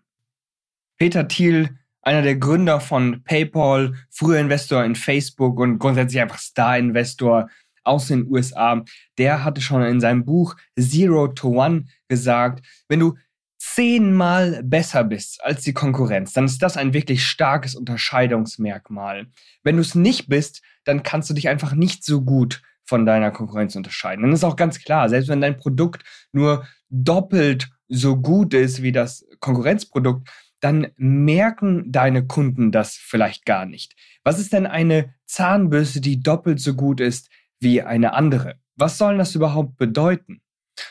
Peter 0.98 1.28
Thiel, 1.28 1.78
einer 2.02 2.22
der 2.22 2.36
Gründer 2.36 2.80
von 2.80 3.24
PayPal, 3.24 3.94
früher 4.10 4.40
Investor 4.40 4.84
in 4.84 4.96
Facebook 4.96 5.60
und 5.60 5.80
grundsätzlich 5.80 6.22
einfach 6.22 6.40
Star-Investor, 6.40 7.50
aus 7.84 8.08
den 8.08 8.28
USA, 8.28 8.84
der 9.18 9.44
hatte 9.44 9.62
schon 9.62 9.82
in 9.84 10.00
seinem 10.00 10.26
Buch 10.26 10.56
Zero 10.80 11.28
to 11.30 11.50
One 11.50 11.86
gesagt, 12.08 12.66
wenn 12.88 13.00
du 13.00 13.16
zehnmal 13.58 14.64
besser 14.64 15.04
bist 15.04 15.44
als 15.44 15.62
die 15.62 15.74
Konkurrenz, 15.74 16.34
dann 16.34 16.46
ist 16.46 16.62
das 16.62 16.78
ein 16.78 16.94
wirklich 16.94 17.26
starkes 17.26 17.76
Unterscheidungsmerkmal. 17.76 19.28
Wenn 19.64 19.76
du 19.76 19.82
es 19.82 19.96
nicht 19.96 20.28
bist, 20.28 20.62
dann 20.84 21.04
kannst 21.04 21.30
du 21.30 21.34
dich 21.34 21.48
einfach 21.48 21.74
nicht 21.74 22.04
so 22.04 22.22
gut 22.22 22.62
von 22.86 23.06
deiner 23.06 23.32
Konkurrenz 23.32 23.76
unterscheiden. 23.76 24.30
Das 24.30 24.40
ist 24.40 24.44
auch 24.44 24.56
ganz 24.56 24.80
klar, 24.80 25.10
selbst 25.10 25.30
wenn 25.30 25.42
dein 25.42 25.58
Produkt 25.58 26.04
nur 26.32 26.66
doppelt 26.90 27.70
so 27.88 28.18
gut 28.18 28.54
ist 28.54 28.82
wie 28.82 28.92
das 28.92 29.26
Konkurrenzprodukt, 29.40 30.30
dann 30.60 30.88
merken 30.96 31.92
deine 31.92 32.28
Kunden 32.28 32.72
das 32.72 32.96
vielleicht 32.96 33.46
gar 33.46 33.66
nicht. 33.66 33.96
Was 34.24 34.40
ist 34.40 34.54
denn 34.54 34.68
eine 34.68 35.14
Zahnbürste, 35.26 36.02
die 36.02 36.22
doppelt 36.22 36.60
so 36.60 36.76
gut 36.76 37.00
ist 37.00 37.30
wie 37.62 37.82
eine 37.82 38.14
andere. 38.14 38.56
Was 38.76 38.98
soll 38.98 39.18
das 39.18 39.36
überhaupt 39.36 39.78
bedeuten? 39.78 40.42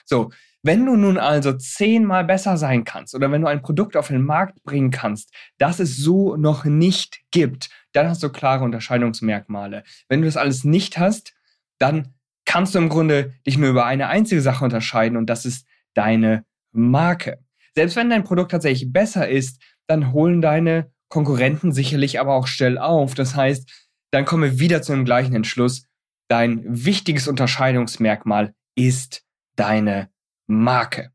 So, 0.05 0.31
wenn 0.63 0.87
du 0.87 0.97
nun 0.97 1.19
also 1.19 1.53
zehnmal 1.55 2.25
besser 2.25 2.57
sein 2.57 2.85
kannst 2.85 3.15
oder 3.15 3.31
wenn 3.31 3.43
du 3.43 3.49
ein 3.49 3.63
Produkt 3.63 3.97
auf 3.97 4.09
den 4.09 4.23
Markt 4.23 4.63
bringen 4.63 4.91
kannst, 4.91 5.35
das 5.59 5.81
es 5.81 5.97
so 5.97 6.37
noch 6.37 6.65
nicht 6.65 7.21
gibt, 7.31 7.71
dann 7.93 8.09
hast 8.09 8.23
du 8.23 8.29
klare 8.29 8.65
Unterscheidungsmerkmale. 8.65 9.85
Wenn 10.09 10.21
du 10.21 10.27
das 10.27 10.37
alles 10.37 10.65
nicht 10.65 10.99
hast, 10.99 11.35
dann 11.81 12.15
kannst 12.45 12.75
du 12.75 12.79
im 12.79 12.89
Grunde 12.89 13.35
dich 13.47 13.59
nur 13.59 13.71
über 13.71 13.87
eine 13.87 14.07
einzige 14.07 14.41
Sache 14.41 14.65
unterscheiden 14.65 15.17
und 15.17 15.27
das 15.27 15.45
ist 15.45 15.67
deine 15.95 16.45
Marke. 16.73 17.39
Selbst 17.75 17.97
wenn 17.97 18.11
dein 18.11 18.25
Produkt 18.25 18.53
tatsächlich 18.53 18.93
besser 18.93 19.29
ist, 19.29 19.61
dann 19.87 20.13
holen 20.13 20.41
deine 20.41 20.93
Konkurrenten 21.09 21.73
sicherlich 21.73 22.21
aber 22.21 22.35
auch 22.35 22.47
schnell 22.47 22.79
auf. 22.79 23.15
Das 23.15 23.35
heißt, 23.35 23.89
dann 24.13 24.25
kommen 24.25 24.45
wir 24.45 24.59
wieder 24.61 24.83
zu 24.83 24.93
dem 24.93 25.05
gleichen 25.05 25.35
Entschluss 25.35 25.87
dein 26.31 26.63
wichtiges 26.65 27.27
Unterscheidungsmerkmal 27.27 28.55
ist 28.77 29.25
deine 29.57 30.11
Marke. 30.47 31.11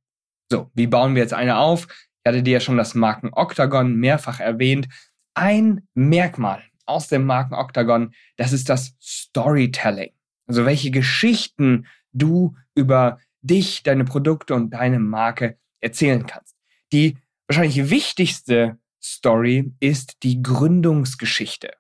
So, 0.52 0.70
wie 0.74 0.88
bauen 0.88 1.16
wir 1.16 1.22
jetzt 1.22 1.34
eine 1.34 1.58
auf? 1.58 1.88
Ich 1.90 2.28
hatte 2.28 2.44
dir 2.44 2.54
ja 2.54 2.60
schon 2.60 2.78
das 2.78 2.96
Marken-Oktagon 2.96 3.96
mehrfach 3.96 4.40
erwähnt. 4.40 4.88
Ein 5.34 5.88
Merkmal 5.94 6.64
aus 6.86 7.08
dem 7.08 7.26
Marken-Oktagon, 7.26 8.14
das 8.36 8.52
ist 8.52 8.68
das 8.68 8.96
Storytelling. 9.02 10.12
Also 10.48 10.66
welche 10.66 10.92
Geschichten 10.92 11.88
du 12.14 12.56
über 12.76 13.20
dich, 13.42 13.84
deine 13.84 14.06
Produkte 14.06 14.56
und 14.56 14.72
deine 14.72 15.00
Marke 15.00 15.58
erzählen 15.80 16.26
kannst. 16.26 16.56
Die 16.92 17.18
wahrscheinlich 17.48 17.90
wichtigste 17.90 18.80
Story 19.04 19.74
ist 19.80 20.24
die 20.24 20.42
Gründungsgeschichte. 20.42 21.74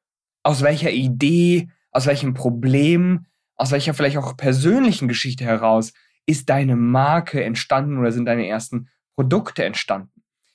Aus 0.43 0.61
welcher 0.61 0.91
Idee 0.91 1.69
aus 1.95 2.07
welchem 2.07 2.33
Problem, 2.33 3.25
aus 3.55 3.71
welcher 3.71 3.93
vielleicht 3.93 4.17
auch 4.17 4.35
persönlichen 4.35 5.07
Geschichte 5.07 5.45
heraus 5.45 5.93
ist 6.25 6.49
deine 6.49 6.75
Marke 6.75 7.41
entstanden 7.41 7.97
oder 7.97 8.11
sind 8.11 8.25
deine 8.25 8.47
ersten 8.47 8.89
Produkte 9.15 9.63
entstanden. 9.63 10.11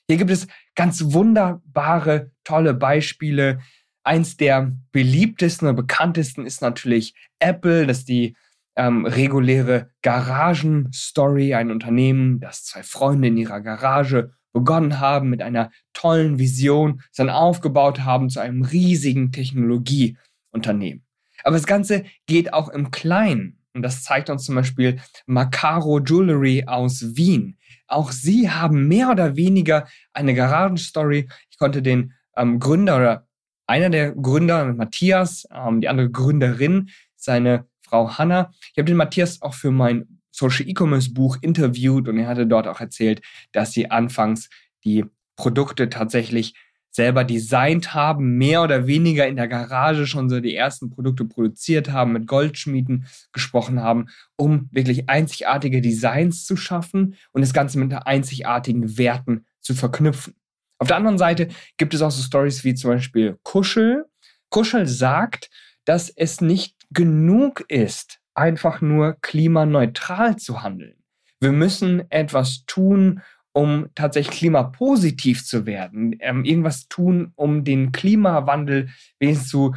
Hier 0.07 0.19
gibt 0.19 0.31
es 0.31 0.49
ganz 0.75 1.13
wunderbare, 1.15 2.33
tolle 2.45 2.75
Beispiele. 2.75 3.61
Eins 4.03 4.37
der 4.37 4.73
beliebtesten 4.93 5.69
und 5.69 5.77
bekanntesten 5.77 6.47
ist 6.47 6.63
natürlich 6.63 7.15
Apple, 7.39 7.87
das 7.87 7.99
ist 7.99 8.09
die 8.09 8.37
ähm, 8.77 9.05
reguläre 9.05 9.91
Garagen-Story, 10.03 11.55
ein 11.55 11.71
Unternehmen, 11.71 12.41
das 12.41 12.65
zwei 12.65 12.83
Freunde 12.83 13.29
in 13.29 13.37
ihrer 13.37 13.61
Garage 13.61 14.33
begonnen 14.53 15.01
haben 15.01 15.31
mit 15.31 15.43
einer 15.43 15.71
tollen 15.93 16.39
Vision, 16.39 17.03
dann 17.17 17.31
aufgebaut 17.31 18.01
haben 18.01 18.31
zu 18.31 18.41
einem 18.41 18.63
riesigen 18.63 19.33
Technologieunternehmen. 19.33 21.05
Aber 21.45 21.57
das 21.57 21.67
Ganze 21.67 22.05
geht 22.27 22.53
auch 22.53 22.69
im 22.69 22.91
Kleinen. 22.91 23.59
Und 23.73 23.83
das 23.83 24.03
zeigt 24.03 24.31
uns 24.31 24.45
zum 24.45 24.57
Beispiel 24.57 25.01
Macaro 25.27 26.01
Jewelry 26.01 26.65
aus 26.67 27.17
Wien. 27.17 27.57
Auch 27.87 28.11
sie 28.11 28.51
haben 28.51 28.89
mehr 28.89 29.11
oder 29.11 29.37
weniger 29.37 29.87
eine 30.13 30.35
Garagenstory. 30.35 31.29
Ich 31.51 31.59
konnte 31.59 31.83
den 31.83 32.15
ähm, 32.37 32.59
Gründer 32.59 32.97
oder 32.97 33.29
einer 33.71 33.89
der 33.89 34.13
Gründer, 34.13 34.75
Matthias, 34.75 35.47
ähm, 35.55 35.81
die 35.81 35.89
andere 35.89 36.11
Gründerin, 36.11 36.91
seine 37.15 37.67
Frau 37.83 38.19
Hanna. 38.19 38.51
Ich 38.73 38.79
habe 38.79 38.87
den 38.87 38.97
Matthias 38.97 39.41
auch 39.43 39.55
für 39.55 39.71
mein 39.71 40.21
Social 40.33 40.69
E-Commerce 40.69 41.13
Buch 41.13 41.39
interviewt 41.41 42.09
und 42.09 42.19
er 42.19 42.27
hatte 42.27 42.47
dort 42.47 42.67
auch 42.67 42.81
erzählt, 42.81 43.23
dass 43.53 43.73
sie 43.73 43.91
anfangs 43.91 44.49
die 44.85 45.05
Produkte 45.37 45.89
tatsächlich 45.89 46.55
selber 46.91 47.23
designt 47.23 47.95
haben, 47.95 48.37
mehr 48.37 48.63
oder 48.63 48.89
weniger 48.89 49.29
in 49.29 49.37
der 49.37 49.47
Garage 49.47 50.07
schon 50.09 50.29
so 50.29 50.41
die 50.41 50.57
ersten 50.57 50.91
Produkte 50.91 51.25
produziert 51.25 51.93
haben, 51.93 52.13
mit 52.13 52.27
Goldschmieden 52.27 53.07
gesprochen 53.33 53.81
haben, 53.81 54.07
um 54.37 54.69
wirklich 54.73 55.09
einzigartige 55.09 55.81
Designs 55.81 56.45
zu 56.45 56.57
schaffen 56.57 57.15
und 57.31 57.43
das 57.43 57.53
Ganze 57.53 57.79
mit 57.79 57.93
einzigartigen 57.93 58.99
Werten 58.99 59.47
zu 59.61 59.75
verknüpfen. 59.75 60.35
Auf 60.81 60.89
der 60.89 60.97
anderen 60.97 61.19
Seite 61.19 61.49
gibt 61.77 61.93
es 61.93 62.01
auch 62.03 62.11
so 62.11 62.23
Stories 62.23 62.65
wie 62.65 62.75
zum 62.75 62.91
Beispiel 62.91 63.39
Kuschel. 63.43 64.07
Kuschel 64.49 64.87
sagt, 64.87 65.51
dass 65.85 66.09
es 66.09 66.41
nicht 66.41 66.75
genug 66.91 67.65
ist, 67.69 68.19
einfach 68.35 68.81
nur 68.81 69.17
klimaneutral 69.21 70.37
zu 70.37 70.63
handeln. 70.63 70.97
Wir 71.39 71.53
müssen 71.53 72.11
etwas 72.11 72.65
tun, 72.67 73.21
um 73.53 73.89
tatsächlich 73.95 74.39
klimapositiv 74.39 75.45
zu 75.45 75.67
werden, 75.67 76.17
ähm, 76.21 76.45
irgendwas 76.45 76.89
tun, 76.89 77.33
um 77.35 77.65
den 77.65 77.93
Klimawandel 77.93 78.89
wenigstens 79.19 79.51
zu 79.51 79.75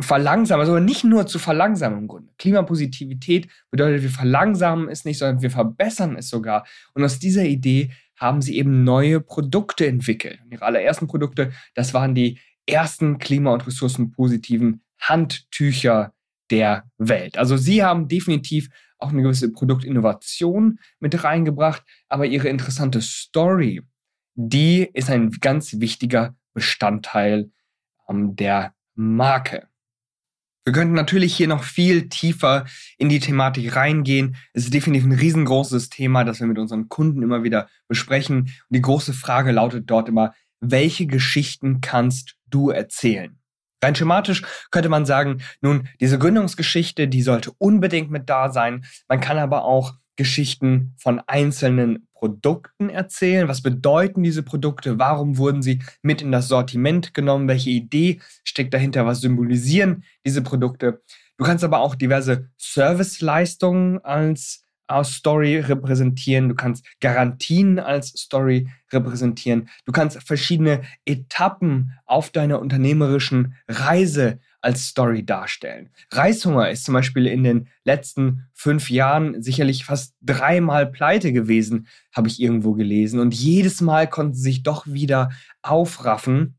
verlangsamen, 0.00 0.66
also 0.66 0.78
nicht 0.80 1.04
nur 1.04 1.26
zu 1.26 1.38
verlangsamen 1.38 1.98
im 2.00 2.08
Grunde. 2.08 2.32
Klimapositivität 2.38 3.48
bedeutet, 3.70 4.02
wir 4.02 4.10
verlangsamen 4.10 4.88
es 4.88 5.04
nicht, 5.04 5.18
sondern 5.18 5.42
wir 5.42 5.50
verbessern 5.50 6.16
es 6.16 6.28
sogar. 6.28 6.66
Und 6.94 7.04
aus 7.04 7.18
dieser 7.18 7.44
Idee 7.44 7.92
haben 8.22 8.40
sie 8.40 8.56
eben 8.56 8.84
neue 8.84 9.20
Produkte 9.20 9.86
entwickelt. 9.86 10.40
Ihre 10.50 10.64
allerersten 10.64 11.08
Produkte, 11.08 11.52
das 11.74 11.92
waren 11.92 12.14
die 12.14 12.38
ersten 12.66 13.18
klima- 13.18 13.52
und 13.52 13.66
ressourcenpositiven 13.66 14.82
Handtücher 15.00 16.14
der 16.50 16.84
Welt. 16.98 17.36
Also 17.36 17.56
sie 17.56 17.82
haben 17.82 18.08
definitiv 18.08 18.68
auch 18.98 19.10
eine 19.10 19.22
gewisse 19.22 19.50
Produktinnovation 19.50 20.78
mit 21.00 21.24
reingebracht, 21.24 21.82
aber 22.08 22.26
ihre 22.26 22.48
interessante 22.48 23.00
Story, 23.00 23.82
die 24.34 24.88
ist 24.94 25.10
ein 25.10 25.30
ganz 25.30 25.80
wichtiger 25.80 26.36
Bestandteil 26.54 27.50
ähm, 28.08 28.36
der 28.36 28.74
Marke. 28.94 29.68
Wir 30.64 30.72
könnten 30.72 30.94
natürlich 30.94 31.34
hier 31.34 31.48
noch 31.48 31.64
viel 31.64 32.08
tiefer 32.08 32.66
in 32.96 33.08
die 33.08 33.18
Thematik 33.18 33.74
reingehen. 33.74 34.36
Es 34.52 34.64
ist 34.64 34.74
definitiv 34.74 35.04
ein 35.04 35.12
riesengroßes 35.12 35.88
Thema, 35.88 36.24
das 36.24 36.38
wir 36.38 36.46
mit 36.46 36.58
unseren 36.58 36.88
Kunden 36.88 37.22
immer 37.22 37.42
wieder 37.42 37.68
besprechen. 37.88 38.42
Und 38.42 38.50
die 38.70 38.82
große 38.82 39.12
Frage 39.12 39.50
lautet 39.50 39.90
dort 39.90 40.08
immer, 40.08 40.34
welche 40.60 41.06
Geschichten 41.06 41.80
kannst 41.80 42.36
du 42.46 42.70
erzählen? 42.70 43.36
Rein 43.82 43.96
schematisch 43.96 44.42
könnte 44.70 44.88
man 44.88 45.04
sagen, 45.04 45.42
nun, 45.60 45.88
diese 46.00 46.16
Gründungsgeschichte, 46.16 47.08
die 47.08 47.22
sollte 47.22 47.50
unbedingt 47.58 48.12
mit 48.12 48.30
da 48.30 48.50
sein. 48.50 48.84
Man 49.08 49.20
kann 49.20 49.38
aber 49.38 49.64
auch 49.64 49.94
Geschichten 50.16 50.94
von 50.98 51.20
einzelnen 51.26 52.06
Produkten 52.12 52.90
erzählen. 52.90 53.48
Was 53.48 53.62
bedeuten 53.62 54.22
diese 54.22 54.42
Produkte? 54.42 54.98
Warum 54.98 55.38
wurden 55.38 55.62
sie 55.62 55.80
mit 56.02 56.22
in 56.22 56.32
das 56.32 56.48
Sortiment 56.48 57.14
genommen? 57.14 57.48
Welche 57.48 57.70
Idee 57.70 58.20
steckt 58.44 58.74
dahinter? 58.74 59.06
Was 59.06 59.20
symbolisieren 59.20 60.04
diese 60.24 60.42
Produkte? 60.42 61.02
Du 61.36 61.44
kannst 61.44 61.64
aber 61.64 61.80
auch 61.80 61.94
diverse 61.94 62.50
Serviceleistungen 62.56 64.04
als 64.04 64.62
als 64.92 65.14
Story 65.14 65.58
repräsentieren, 65.58 66.48
du 66.48 66.54
kannst 66.54 66.84
Garantien 67.00 67.78
als 67.78 68.08
Story 68.08 68.68
repräsentieren, 68.92 69.68
du 69.86 69.92
kannst 69.92 70.22
verschiedene 70.22 70.82
Etappen 71.06 71.92
auf 72.04 72.30
deiner 72.30 72.60
unternehmerischen 72.60 73.54
Reise 73.68 74.38
als 74.62 74.86
Story 74.86 75.24
darstellen. 75.26 75.90
Reishunger 76.10 76.70
ist 76.70 76.84
zum 76.84 76.94
Beispiel 76.94 77.26
in 77.26 77.44
den 77.44 77.68
letzten 77.84 78.48
fünf 78.54 78.88
Jahren 78.90 79.42
sicherlich 79.42 79.84
fast 79.84 80.14
dreimal 80.22 80.86
pleite 80.86 81.32
gewesen, 81.32 81.88
habe 82.14 82.28
ich 82.28 82.40
irgendwo 82.40 82.72
gelesen. 82.72 83.20
Und 83.20 83.34
jedes 83.34 83.80
Mal 83.80 84.08
konnten 84.08 84.34
sie 84.34 84.42
sich 84.42 84.62
doch 84.62 84.86
wieder 84.86 85.30
aufraffen. 85.62 86.56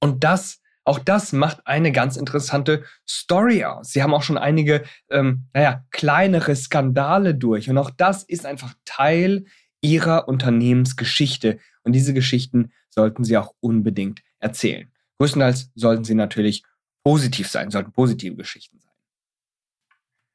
Und 0.00 0.24
das 0.24 0.60
auch 0.86 1.00
das 1.00 1.32
macht 1.32 1.66
eine 1.66 1.90
ganz 1.90 2.16
interessante 2.16 2.84
Story 3.08 3.64
aus. 3.64 3.90
Sie 3.90 4.04
haben 4.04 4.14
auch 4.14 4.22
schon 4.22 4.38
einige, 4.38 4.84
ähm, 5.10 5.46
naja, 5.52 5.84
kleinere 5.90 6.54
Skandale 6.54 7.34
durch. 7.34 7.68
Und 7.68 7.76
auch 7.76 7.90
das 7.90 8.22
ist 8.22 8.46
einfach 8.46 8.72
Teil 8.84 9.46
ihrer 9.80 10.28
Unternehmensgeschichte. 10.28 11.58
Und 11.82 11.92
diese 11.92 12.14
Geschichten 12.14 12.70
sollten 12.88 13.24
sie 13.24 13.36
auch 13.36 13.52
unbedingt 13.58 14.22
erzählen. 14.38 14.88
Größtenteils 15.18 15.72
sollten 15.74 16.04
sie 16.04 16.14
natürlich 16.14 16.62
positiv 17.06 17.46
sein, 17.46 17.70
sollten 17.70 17.92
positive 17.92 18.34
Geschichten 18.34 18.80
sein. 18.80 18.92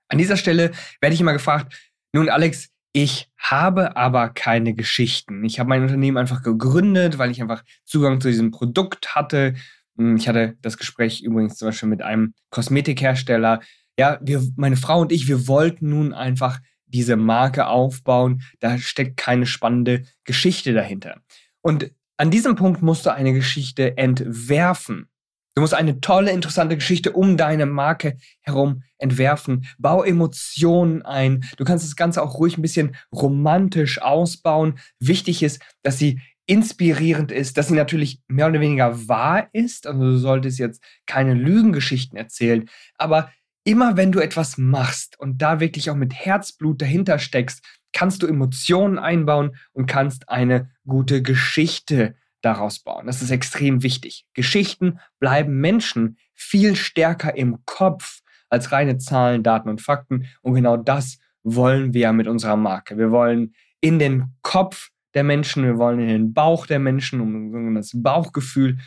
An 0.08 0.18
dieser 0.18 0.38
Stelle 0.38 0.72
werde 1.02 1.14
ich 1.14 1.20
immer 1.20 1.34
gefragt, 1.34 1.92
nun 2.14 2.30
Alex, 2.30 2.70
ich 2.94 3.30
habe 3.38 3.98
aber 3.98 4.30
keine 4.30 4.74
Geschichten. 4.74 5.44
Ich 5.44 5.60
habe 5.60 5.68
mein 5.68 5.82
Unternehmen 5.82 6.16
einfach 6.16 6.44
gegründet, 6.44 7.18
weil 7.18 7.30
ich 7.30 7.42
einfach 7.42 7.66
Zugang 7.84 8.22
zu 8.22 8.30
diesem 8.30 8.52
Produkt 8.52 9.16
hatte, 9.16 9.56
hm, 9.98 10.16
ich 10.16 10.30
hatte 10.30 10.56
das 10.62 10.78
Gespräch 10.78 11.20
übrigens 11.20 11.58
zum 11.58 11.68
Beispiel 11.68 11.90
mit 11.90 12.02
einem 12.04 12.36
Kosmetikhersteller. 12.52 13.60
Ja, 14.00 14.18
wir, 14.22 14.42
meine 14.56 14.78
Frau 14.78 15.02
und 15.02 15.12
ich, 15.12 15.28
wir 15.28 15.50
wollten 15.50 15.90
nun 15.90 16.14
einfach 16.14 16.62
diese 16.86 17.18
Marke 17.18 17.68
aufbauen. 17.68 18.44
Da 18.62 18.78
steckt 18.78 19.18
keine 19.18 19.46
spannende 19.46 20.04
Geschichte 20.24 20.72
dahinter. 20.72 21.20
Und 21.60 21.92
an 22.16 22.32
diesem 22.32 22.56
Punkt 22.56 22.82
musst 22.82 23.06
du 23.06 23.14
eine 23.14 23.34
Geschichte 23.34 23.98
entwerfen. 23.98 25.11
Du 25.54 25.62
musst 25.62 25.74
eine 25.74 26.00
tolle, 26.00 26.32
interessante 26.32 26.76
Geschichte 26.76 27.12
um 27.12 27.36
deine 27.36 27.66
Marke 27.66 28.18
herum 28.40 28.84
entwerfen. 28.98 29.66
Bau 29.78 30.04
Emotionen 30.04 31.02
ein. 31.02 31.44
Du 31.58 31.66
kannst 31.66 31.86
das 31.86 31.98
Ganze 31.98 32.24
auch 32.24 32.40
ruhig 32.40 32.58
ein 32.58 32.62
bisschen 32.62 32.96
romantisch 33.14 34.02
ausbauen. 34.02 34.80
Wichtig 35.00 35.44
ist, 35.44 35.62
dass 35.84 35.98
sie 35.98 36.22
inspirierend 36.46 37.32
ist, 37.32 37.58
dass 37.58 37.68
sie 37.68 37.76
natürlich 37.76 38.22
mehr 38.28 38.48
oder 38.48 38.62
weniger 38.62 39.08
wahr 39.08 39.50
ist. 39.52 39.88
Also 39.88 40.00
du 40.00 40.18
solltest 40.18 40.58
jetzt 40.60 40.84
keine 41.06 41.34
Lügengeschichten 41.34 42.18
erzählen, 42.18 42.70
aber 42.98 43.32
immer 43.64 43.98
wenn 43.98 44.12
du 44.12 44.20
etwas 44.20 44.58
machst 44.58 45.20
und 45.20 45.42
da 45.42 45.60
wirklich 45.60 45.90
auch 45.90 45.96
mit 45.96 46.14
Herzblut 46.14 46.82
dahinter 46.82 47.20
steckst, 47.20 47.64
kannst 47.94 48.24
du 48.24 48.28
Emotionen 48.28 48.98
einbauen 48.98 49.56
und 49.74 49.86
kannst 49.86 50.30
eine 50.30 50.72
gute 50.86 51.22
Geschichte 51.22 52.16
daraus 52.42 52.80
bauen. 52.80 53.08
Das 53.08 53.22
ist 53.22 53.32
extrem 53.32 53.84
wichtig. 53.84 54.26
Geschichten 54.34 55.00
bleiben 55.20 55.60
Menschen 55.60 56.18
viel 56.34 56.76
stärker 56.76 57.36
im 57.36 57.64
Kopf 57.66 58.22
als 58.50 58.72
reine 58.72 58.98
Zahlen, 58.98 59.44
Daten 59.44 59.70
und 59.70 59.82
Fakten. 59.82 60.28
Und 60.42 60.56
genau 60.56 60.78
das 60.78 61.20
wollen 61.44 61.94
wir 61.94 62.12
mit 62.14 62.28
unserer 62.28 62.58
Marke. 62.58 62.98
Wir 62.98 63.12
wollen 63.12 63.54
in 63.80 64.00
den 64.00 64.36
Kopf 64.42 64.90
der 65.14 65.24
Menschen, 65.24 65.64
wir 65.64 65.78
wollen 65.78 66.00
in 66.00 66.08
den 66.08 66.34
Bauch 66.34 66.66
der 66.66 66.80
Menschen, 66.80 67.22
um 67.22 67.76
das 67.76 67.92
Bauchgefühl 67.94 68.78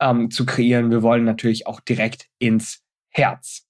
ähm, 0.00 0.30
zu 0.30 0.46
kreieren. 0.46 0.90
Wir 0.90 1.02
wollen 1.02 1.24
natürlich 1.24 1.66
auch 1.66 1.80
direkt 1.80 2.28
ins 2.38 2.82
Herz. 3.10 3.66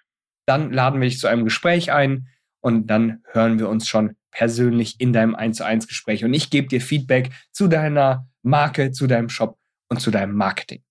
dann 0.45 0.71
laden 0.71 1.02
wir 1.02 1.08
dich 1.08 1.19
zu 1.19 1.28
einem 1.28 1.43
Gespräch 1.43 1.91
ein 1.91 2.28
und 2.62 2.88
dann 2.88 3.23
hören 3.32 3.60
wir 3.60 3.69
uns 3.69 3.88
schon 3.88 4.15
persönlich 4.32 4.99
in 4.99 5.13
deinem 5.13 5.36
1 5.36 5.58
zu 5.58 5.65
1 5.65 5.88
Gespräch. 5.88 6.23
Und 6.23 6.34
ich 6.34 6.49
gebe 6.49 6.67
dir 6.67 6.82
Feedback 6.82 7.32
zu 7.52 7.67
deiner 7.67 8.28
Marke, 8.41 8.91
zu 8.91 9.08
deinem 9.08 9.30
Shop 9.30 9.58
und 9.89 9.99
zu 9.99 10.12
deinem 10.12 10.36
Marketing. 10.36 10.84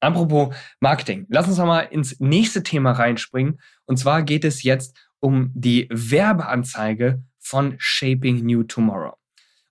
Apropos 0.00 0.54
Marketing, 0.80 1.26
lass 1.28 1.48
uns 1.48 1.58
nochmal 1.58 1.88
ins 1.90 2.20
nächste 2.20 2.62
Thema 2.62 2.92
reinspringen. 2.92 3.60
Und 3.86 3.98
zwar 3.98 4.22
geht 4.22 4.44
es 4.44 4.62
jetzt 4.62 5.05
um 5.26 5.50
die 5.54 5.88
Werbeanzeige 5.90 7.20
von 7.40 7.74
Shaping 7.78 8.46
New 8.46 8.62
Tomorrow. 8.62 9.16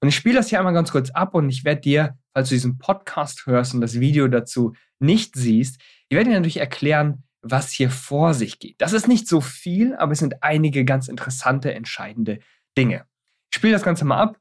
Und 0.02 0.10
ich 0.10 0.16
spiele 0.18 0.36
das 0.36 0.50
hier 0.50 0.60
einmal 0.60 0.74
ganz 0.74 0.92
kurz 0.92 1.12
ab 1.12 1.34
und 1.34 1.48
ich 1.48 1.64
werde 1.64 1.80
dir, 1.80 2.18
falls 2.34 2.50
du 2.50 2.56
diesen 2.56 2.78
Podcast 2.78 3.46
hörst 3.46 3.74
und 3.74 3.80
das 3.80 4.02
Video 4.02 4.28
dazu 4.28 4.74
nicht 5.00 5.38
siehst, 5.38 5.80
ich 6.10 6.18
werde 6.18 6.30
dir 6.30 6.36
natürlich 6.36 6.58
erklären, 6.58 7.24
was 7.42 7.72
hier 7.72 7.90
vor 7.90 8.34
sich 8.34 8.60
geht. 8.60 8.76
Das 8.80 8.92
ist 8.92 9.08
nicht 9.08 9.30
so 9.30 9.40
viel, 9.40 9.96
aber 9.96 10.12
es 10.12 10.20
sind 10.20 10.44
einige 10.44 10.84
ganz 10.84 11.08
interessante, 11.08 11.74
entscheidende 11.74 12.40
Dinge. 12.78 13.06
Ich 13.50 13.56
spiele 13.56 13.72
das 13.72 13.84
Ganze 13.84 14.04
mal 14.04 14.22
ab. 14.22 14.38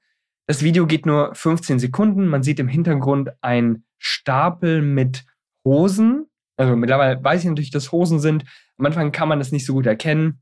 Das 0.48 0.64
Video 0.64 0.84
geht 0.84 1.06
nur 1.06 1.32
15 1.32 1.78
Sekunden. 1.78 2.26
Man 2.26 2.42
sieht 2.42 2.58
im 2.58 2.66
Hintergrund 2.66 3.30
einen 3.40 3.84
Stapel 3.98 4.82
mit 4.82 5.24
Hosen. 5.64 6.26
Also 6.56 6.74
mittlerweile 6.74 7.22
weiß 7.22 7.42
ich 7.42 7.48
natürlich, 7.48 7.70
dass 7.70 7.92
Hosen 7.92 8.18
sind. 8.18 8.44
Am 8.78 8.86
Anfang 8.86 9.12
kann 9.12 9.28
man 9.28 9.38
das 9.38 9.52
nicht 9.52 9.64
so 9.64 9.74
gut 9.74 9.86
erkennen 9.86 10.40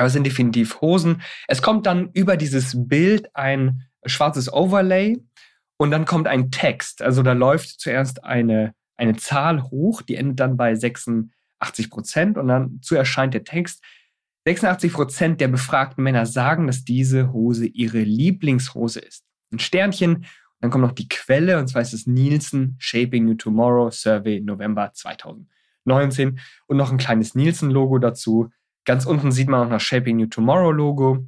aber 0.00 0.06
es 0.06 0.14
sind 0.14 0.26
definitiv 0.26 0.80
Hosen. 0.80 1.20
Es 1.46 1.60
kommt 1.60 1.84
dann 1.84 2.08
über 2.14 2.38
dieses 2.38 2.88
Bild 2.88 3.28
ein 3.36 3.82
schwarzes 4.06 4.50
Overlay 4.50 5.22
und 5.76 5.90
dann 5.90 6.06
kommt 6.06 6.26
ein 6.26 6.50
Text. 6.50 7.02
Also 7.02 7.22
da 7.22 7.34
läuft 7.34 7.80
zuerst 7.80 8.24
eine, 8.24 8.74
eine 8.96 9.16
Zahl 9.16 9.62
hoch, 9.62 10.00
die 10.00 10.14
endet 10.14 10.40
dann 10.40 10.56
bei 10.56 10.74
86 10.74 11.90
Prozent 11.90 12.38
und 12.38 12.48
dann 12.48 12.80
zu 12.80 12.94
erscheint 12.96 13.34
der 13.34 13.44
Text. 13.44 13.84
86 14.46 14.90
Prozent 14.94 15.40
der 15.40 15.48
befragten 15.48 16.02
Männer 16.02 16.24
sagen, 16.24 16.66
dass 16.66 16.82
diese 16.82 17.30
Hose 17.30 17.66
ihre 17.66 18.00
Lieblingshose 18.00 19.00
ist. 19.00 19.24
Ein 19.52 19.58
Sternchen, 19.58 20.24
dann 20.60 20.70
kommt 20.70 20.82
noch 20.82 20.92
die 20.92 21.08
Quelle, 21.08 21.58
und 21.58 21.68
zwar 21.68 21.82
ist 21.82 21.92
es 21.92 22.06
Nielsen 22.06 22.76
Shaping 22.78 23.26
New 23.26 23.34
Tomorrow 23.34 23.90
Survey 23.90 24.40
November 24.40 24.92
2019 24.94 26.40
und 26.68 26.76
noch 26.78 26.90
ein 26.90 26.96
kleines 26.96 27.34
Nielsen-Logo 27.34 27.98
dazu. 27.98 28.50
Ganz 28.84 29.06
unten 29.06 29.32
sieht 29.32 29.48
man 29.48 29.66
auch 29.66 29.70
noch 29.70 29.80
Shaping 29.80 30.16
New 30.16 30.26
Tomorrow 30.26 30.72
Logo. 30.72 31.26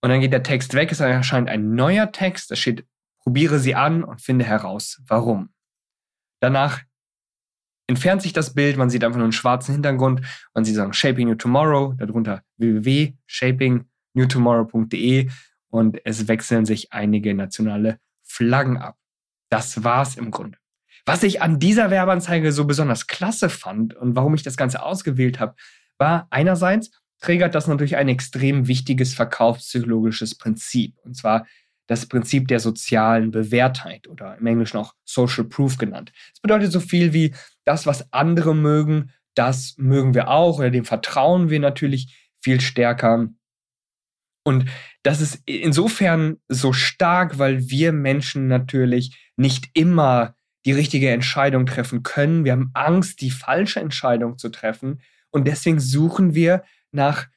Und 0.00 0.10
dann 0.10 0.20
geht 0.20 0.32
der 0.32 0.42
Text 0.42 0.74
weg, 0.74 0.92
es 0.92 1.00
erscheint 1.00 1.48
ein 1.48 1.74
neuer 1.74 2.12
Text, 2.12 2.50
da 2.50 2.56
steht, 2.56 2.86
probiere 3.20 3.58
sie 3.58 3.74
an 3.74 4.04
und 4.04 4.22
finde 4.22 4.44
heraus, 4.44 5.02
warum. 5.06 5.50
Danach 6.40 6.82
entfernt 7.88 8.22
sich 8.22 8.32
das 8.32 8.54
Bild, 8.54 8.76
man 8.76 8.90
sieht 8.90 9.02
einfach 9.02 9.16
nur 9.16 9.24
einen 9.24 9.32
schwarzen 9.32 9.72
Hintergrund, 9.72 10.20
man 10.54 10.64
sieht 10.64 10.76
sagen 10.76 10.92
Shaping 10.92 11.26
New 11.26 11.34
Tomorrow, 11.34 11.94
darunter 11.94 12.42
www.shaping 12.58 13.86
newtomorrow.de 14.14 15.28
und 15.70 15.98
es 16.04 16.28
wechseln 16.28 16.64
sich 16.64 16.92
einige 16.92 17.34
nationale 17.34 17.98
Flaggen 18.22 18.76
ab. 18.76 18.96
Das 19.50 19.84
war's 19.84 20.16
im 20.16 20.30
Grunde. 20.30 20.58
Was 21.06 21.22
ich 21.22 21.40
an 21.40 21.58
dieser 21.58 21.90
Werbeanzeige 21.90 22.52
so 22.52 22.66
besonders 22.66 23.06
klasse 23.06 23.48
fand 23.48 23.94
und 23.94 24.14
warum 24.14 24.34
ich 24.34 24.42
das 24.42 24.56
Ganze 24.56 24.82
ausgewählt 24.82 25.40
habe, 25.40 25.54
war 25.98 26.26
einerseits 26.30 26.90
triggert 27.20 27.54
das 27.54 27.66
natürlich 27.66 27.96
ein 27.96 28.08
extrem 28.08 28.68
wichtiges 28.68 29.14
verkaufspsychologisches 29.14 30.36
Prinzip. 30.36 30.94
Und 31.02 31.16
zwar 31.16 31.46
das 31.88 32.06
Prinzip 32.06 32.48
der 32.48 32.60
sozialen 32.60 33.30
Bewährtheit 33.30 34.08
oder 34.08 34.36
im 34.38 34.46
Englischen 34.46 34.76
auch 34.76 34.94
Social 35.04 35.44
Proof 35.44 35.78
genannt. 35.78 36.12
Das 36.32 36.40
bedeutet 36.40 36.70
so 36.70 36.80
viel 36.80 37.12
wie 37.12 37.34
das, 37.64 37.86
was 37.86 38.12
andere 38.12 38.54
mögen, 38.54 39.10
das 39.34 39.74
mögen 39.78 40.14
wir 40.14 40.28
auch 40.28 40.58
oder 40.58 40.70
dem 40.70 40.84
vertrauen 40.84 41.50
wir 41.50 41.60
natürlich 41.60 42.30
viel 42.40 42.60
stärker. 42.60 43.28
Und 44.44 44.66
das 45.02 45.20
ist 45.20 45.42
insofern 45.46 46.36
so 46.48 46.72
stark, 46.72 47.38
weil 47.38 47.68
wir 47.70 47.92
Menschen 47.92 48.48
natürlich 48.48 49.32
nicht 49.36 49.70
immer 49.74 50.34
die 50.66 50.72
richtige 50.72 51.10
Entscheidung 51.10 51.66
treffen 51.66 52.02
können. 52.02 52.44
Wir 52.44 52.52
haben 52.52 52.70
Angst, 52.74 53.20
die 53.20 53.30
falsche 53.30 53.80
Entscheidung 53.80 54.38
zu 54.38 54.50
treffen. 54.50 55.00
Und 55.30 55.46
deswegen 55.46 55.80
suchen 55.80 56.34
wir 56.34 56.62
nach 56.92 57.28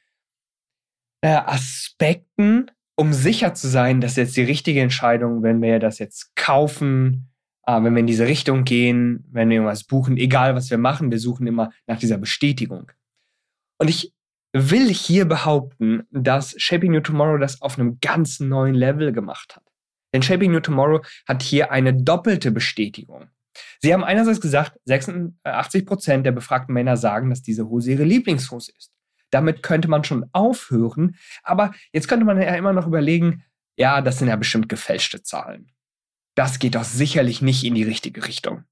äh, 1.21 1.29
Aspekten, 1.29 2.71
um 2.95 3.13
sicher 3.13 3.53
zu 3.53 3.67
sein, 3.67 4.01
dass 4.01 4.15
jetzt 4.15 4.37
die 4.37 4.43
richtige 4.43 4.81
Entscheidung, 4.81 5.43
wenn 5.43 5.61
wir 5.61 5.79
das 5.79 5.99
jetzt 5.99 6.35
kaufen, 6.35 7.31
äh, 7.65 7.81
wenn 7.81 7.93
wir 7.93 7.99
in 7.99 8.07
diese 8.07 8.27
Richtung 8.27 8.63
gehen, 8.63 9.25
wenn 9.31 9.49
wir 9.49 9.55
irgendwas 9.55 9.83
buchen, 9.83 10.17
egal 10.17 10.55
was 10.55 10.69
wir 10.69 10.77
machen, 10.77 11.11
wir 11.11 11.19
suchen 11.19 11.47
immer 11.47 11.71
nach 11.87 11.99
dieser 11.99 12.17
Bestätigung. 12.17 12.91
Und 13.79 13.89
ich 13.89 14.13
will 14.53 14.89
hier 14.89 15.25
behaupten, 15.25 16.03
dass 16.11 16.53
Shaping 16.57 16.91
New 16.91 17.01
Tomorrow 17.01 17.37
das 17.37 17.61
auf 17.61 17.79
einem 17.79 17.99
ganz 18.01 18.39
neuen 18.39 18.75
Level 18.75 19.11
gemacht 19.13 19.55
hat. 19.55 19.63
Denn 20.13 20.21
Shaping 20.21 20.51
New 20.51 20.59
Tomorrow 20.59 21.01
hat 21.27 21.41
hier 21.41 21.71
eine 21.71 21.93
doppelte 21.93 22.51
Bestätigung. 22.51 23.29
Sie 23.79 23.93
haben 23.93 24.03
einerseits 24.03 24.41
gesagt, 24.41 24.79
86 24.85 25.85
Prozent 25.85 26.25
der 26.25 26.31
befragten 26.31 26.73
Männer 26.73 26.97
sagen, 26.97 27.29
dass 27.29 27.41
diese 27.41 27.67
Hose 27.67 27.91
ihre 27.91 28.03
Lieblingshose 28.03 28.71
ist. 28.77 28.91
Damit 29.29 29.63
könnte 29.63 29.87
man 29.87 30.03
schon 30.03 30.25
aufhören. 30.33 31.15
Aber 31.43 31.73
jetzt 31.93 32.07
könnte 32.07 32.25
man 32.25 32.41
ja 32.41 32.55
immer 32.55 32.73
noch 32.73 32.87
überlegen, 32.87 33.43
ja, 33.77 34.01
das 34.01 34.19
sind 34.19 34.27
ja 34.27 34.35
bestimmt 34.35 34.69
gefälschte 34.69 35.23
Zahlen. 35.23 35.71
Das 36.35 36.59
geht 36.59 36.75
doch 36.75 36.83
sicherlich 36.83 37.41
nicht 37.41 37.63
in 37.63 37.75
die 37.75 37.83
richtige 37.83 38.27
Richtung. 38.27 38.63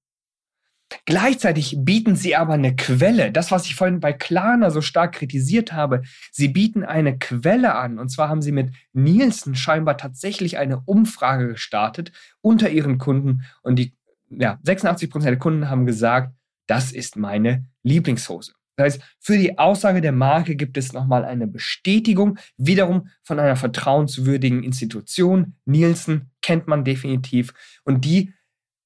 Gleichzeitig 1.05 1.75
bieten 1.79 2.15
sie 2.15 2.35
aber 2.35 2.53
eine 2.53 2.75
Quelle. 2.75 3.31
Das, 3.31 3.51
was 3.51 3.67
ich 3.67 3.75
vorhin 3.75 3.99
bei 3.99 4.11
Klarna 4.11 4.71
so 4.71 4.81
stark 4.81 5.13
kritisiert 5.13 5.71
habe. 5.71 6.01
Sie 6.31 6.47
bieten 6.47 6.83
eine 6.83 7.17
Quelle 7.19 7.75
an. 7.75 7.99
Und 7.99 8.09
zwar 8.09 8.29
haben 8.29 8.41
sie 8.41 8.51
mit 8.51 8.73
Nielsen 8.93 9.55
scheinbar 9.55 9.97
tatsächlich 9.97 10.57
eine 10.57 10.81
Umfrage 10.81 11.47
gestartet 11.47 12.11
unter 12.41 12.69
ihren 12.69 12.97
Kunden. 12.97 13.43
Und 13.61 13.77
die 13.77 13.93
ja, 14.29 14.59
86 14.63 15.09
Prozent 15.09 15.31
der 15.31 15.39
Kunden 15.39 15.69
haben 15.69 15.85
gesagt, 15.85 16.33
das 16.67 16.91
ist 16.91 17.15
meine 17.15 17.65
Lieblingshose. 17.83 18.53
Das 18.75 18.93
heißt, 18.93 19.03
für 19.19 19.37
die 19.37 19.57
Aussage 19.57 19.99
der 19.99 20.13
Marke 20.13 20.55
gibt 20.55 20.77
es 20.77 20.93
nochmal 20.93 21.25
eine 21.25 21.47
Bestätigung, 21.47 22.37
wiederum 22.57 23.09
von 23.23 23.39
einer 23.39 23.57
vertrauenswürdigen 23.57 24.63
Institution. 24.63 25.55
Nielsen 25.65 26.31
kennt 26.41 26.67
man 26.67 26.85
definitiv. 26.85 27.53
Und 27.83 28.05
die 28.05 28.33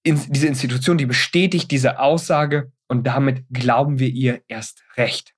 diese 0.05 0.47
Institution, 0.47 0.97
die 0.97 1.05
bestätigt 1.05 1.71
diese 1.71 1.99
Aussage 1.99 2.71
und 2.87 3.07
damit 3.07 3.45
glauben 3.49 3.99
wir 3.99 4.09
ihr 4.09 4.41
erst 4.47 4.83
recht. 4.97 5.33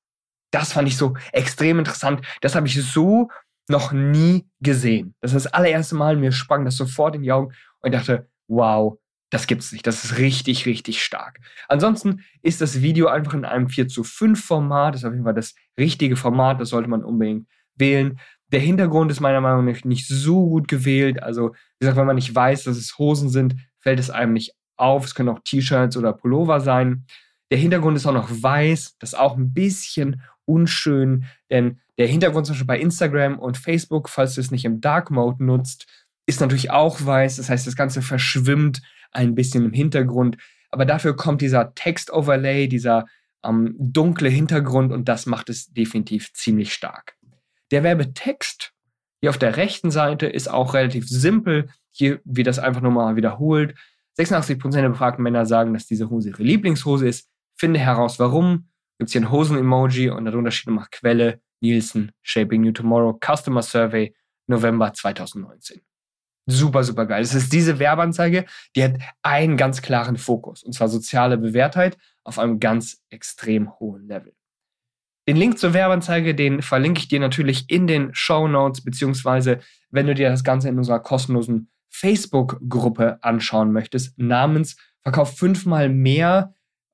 Das 0.51 0.73
fand 0.73 0.87
ich 0.87 0.97
so 0.97 1.15
extrem 1.31 1.79
interessant. 1.79 2.25
Das 2.41 2.55
habe 2.55 2.67
ich 2.67 2.81
so 2.83 3.29
noch 3.67 3.91
nie 3.91 4.47
gesehen. 4.61 5.15
Das 5.21 5.33
ist 5.33 5.45
das 5.45 5.53
allererste 5.53 5.95
Mal, 5.95 6.15
mir 6.15 6.31
sprang 6.31 6.65
das 6.65 6.77
sofort 6.77 7.15
in 7.15 7.23
die 7.23 7.31
Augen 7.31 7.53
und 7.81 7.93
ich 7.93 7.97
dachte, 7.97 8.29
wow, 8.47 8.97
das 9.35 9.47
gibt's 9.47 9.73
nicht. 9.73 9.85
Das 9.85 10.05
ist 10.05 10.17
richtig, 10.17 10.65
richtig 10.65 11.03
stark. 11.03 11.41
Ansonsten 11.67 12.21
ist 12.41 12.61
das 12.61 12.81
Video 12.81 13.07
einfach 13.07 13.33
in 13.33 13.43
einem 13.43 13.67
4 13.67 13.89
zu 13.89 14.05
5 14.05 14.41
Format. 14.41 14.93
Das 14.93 15.01
ist 15.01 15.05
auf 15.05 15.11
jeden 15.11 15.25
Fall 15.25 15.33
das 15.33 15.55
richtige 15.77 16.15
Format. 16.15 16.61
Das 16.61 16.69
sollte 16.69 16.89
man 16.89 17.03
unbedingt 17.03 17.45
wählen. 17.75 18.17
Der 18.53 18.61
Hintergrund 18.61 19.11
ist 19.11 19.19
meiner 19.19 19.41
Meinung 19.41 19.65
nach 19.65 19.83
nicht 19.83 20.07
so 20.07 20.47
gut 20.47 20.69
gewählt. 20.69 21.21
Also, 21.21 21.49
wie 21.49 21.79
gesagt, 21.81 21.97
wenn 21.97 22.05
man 22.05 22.15
nicht 22.15 22.33
weiß, 22.33 22.63
dass 22.63 22.77
es 22.77 22.97
Hosen 22.97 23.27
sind, 23.27 23.55
fällt 23.81 23.99
es 23.99 24.09
einem 24.09 24.31
nicht 24.31 24.53
auf. 24.77 25.03
Es 25.03 25.15
können 25.15 25.27
auch 25.27 25.41
T-Shirts 25.43 25.97
oder 25.97 26.13
Pullover 26.13 26.61
sein. 26.61 27.05
Der 27.51 27.57
Hintergrund 27.57 27.97
ist 27.97 28.05
auch 28.05 28.13
noch 28.13 28.29
weiß. 28.29 28.95
Das 28.99 29.09
ist 29.09 29.19
auch 29.19 29.35
ein 29.35 29.51
bisschen 29.51 30.21
unschön, 30.45 31.25
denn 31.51 31.81
der 31.97 32.07
Hintergrund 32.07 32.45
zum 32.45 32.53
Beispiel 32.53 32.67
bei 32.67 32.79
Instagram 32.79 33.37
und 33.37 33.57
Facebook, 33.57 34.07
falls 34.07 34.35
du 34.35 34.41
es 34.41 34.51
nicht 34.51 34.63
im 34.63 34.79
Dark 34.79 35.11
Mode 35.11 35.43
nutzt, 35.43 35.87
ist 36.25 36.39
natürlich 36.39 36.71
auch 36.71 37.05
weiß. 37.05 37.35
Das 37.35 37.49
heißt, 37.49 37.67
das 37.67 37.75
Ganze 37.75 38.01
verschwimmt 38.01 38.81
ein 39.15 39.35
bisschen 39.35 39.65
im 39.65 39.73
Hintergrund. 39.73 40.37
Aber 40.71 40.85
dafür 40.85 41.15
kommt 41.15 41.41
dieser 41.41 41.73
Text-Overlay, 41.73 42.67
dieser 42.67 43.05
ähm, 43.43 43.75
dunkle 43.77 44.29
Hintergrund 44.29 44.91
und 44.91 45.07
das 45.07 45.25
macht 45.25 45.49
es 45.49 45.67
definitiv 45.67 46.33
ziemlich 46.33 46.73
stark. 46.73 47.15
Der 47.71 47.83
Werbetext 47.83 48.73
hier 49.21 49.29
auf 49.29 49.37
der 49.37 49.57
rechten 49.57 49.91
Seite 49.91 50.27
ist 50.27 50.49
auch 50.49 50.73
relativ 50.73 51.07
simpel. 51.07 51.69
Hier 51.91 52.19
wird 52.25 52.47
das 52.47 52.59
einfach 52.59 52.81
nochmal 52.81 53.15
wiederholt. 53.15 53.75
86% 54.19 54.71
der 54.71 54.89
befragten 54.89 55.23
Männer 55.23 55.45
sagen, 55.45 55.73
dass 55.73 55.87
diese 55.87 56.09
Hose 56.09 56.29
ihre 56.29 56.43
Lieblingshose 56.43 57.07
ist. 57.07 57.29
Finde 57.57 57.79
heraus, 57.79 58.19
warum. 58.19 58.69
Gibt 58.97 59.09
es 59.09 59.13
hier 59.13 59.21
ein 59.21 59.31
Hosen-Emoji 59.31 60.09
und 60.09 60.25
darunter 60.25 60.51
steht 60.51 60.67
nochmal 60.67 60.87
Quelle, 60.91 61.41
Nielsen, 61.59 62.11
Shaping 62.21 62.61
New 62.61 62.71
Tomorrow, 62.71 63.19
Customer 63.19 63.61
Survey, 63.61 64.13
November 64.47 64.93
2019 64.93 65.81
super, 66.45 66.83
super 66.83 67.05
geil. 67.05 67.21
Es 67.21 67.33
ist 67.33 67.51
diese 67.53 67.79
Werbeanzeige, 67.79 68.45
die 68.75 68.83
hat 68.83 68.97
einen 69.21 69.57
ganz 69.57 69.81
klaren 69.81 70.17
Fokus, 70.17 70.63
und 70.63 70.73
zwar 70.73 70.87
soziale 70.87 71.37
Bewährtheit 71.37 71.97
auf 72.23 72.39
einem 72.39 72.59
ganz 72.59 73.03
extrem 73.09 73.79
hohen 73.79 74.07
Level. 74.07 74.33
Den 75.27 75.37
Link 75.37 75.57
zur 75.57 75.73
Werbeanzeige, 75.73 76.35
den 76.35 76.61
verlinke 76.61 76.99
ich 76.99 77.07
dir 77.07 77.19
natürlich 77.19 77.69
in 77.69 77.87
den 77.87 78.13
Show 78.13 78.47
Notes, 78.47 78.83
beziehungsweise 78.83 79.59
wenn 79.89 80.05
du 80.05 80.13
dir 80.13 80.29
das 80.29 80.43
Ganze 80.43 80.69
in 80.69 80.77
unserer 80.77 80.99
kostenlosen 80.99 81.71
Facebook-Gruppe 81.89 83.17
anschauen 83.21 83.71
möchtest, 83.71 84.17
namens 84.19 84.75
Verkauf 85.01 85.37
fünfmal 85.37 85.89
mehr 85.89 86.53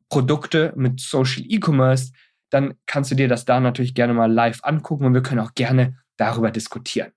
Produkte 0.09 0.73
mit 0.75 0.99
Social 0.99 1.43
E-Commerce, 1.47 2.11
dann 2.49 2.75
kannst 2.85 3.11
du 3.11 3.15
dir 3.15 3.27
das 3.27 3.45
da 3.45 3.59
natürlich 3.59 3.95
gerne 3.95 4.13
mal 4.13 4.31
live 4.31 4.59
angucken 4.63 5.05
und 5.05 5.13
wir 5.13 5.23
können 5.23 5.39
auch 5.39 5.53
gerne 5.53 5.97
darüber 6.17 6.51
diskutieren. 6.51 7.11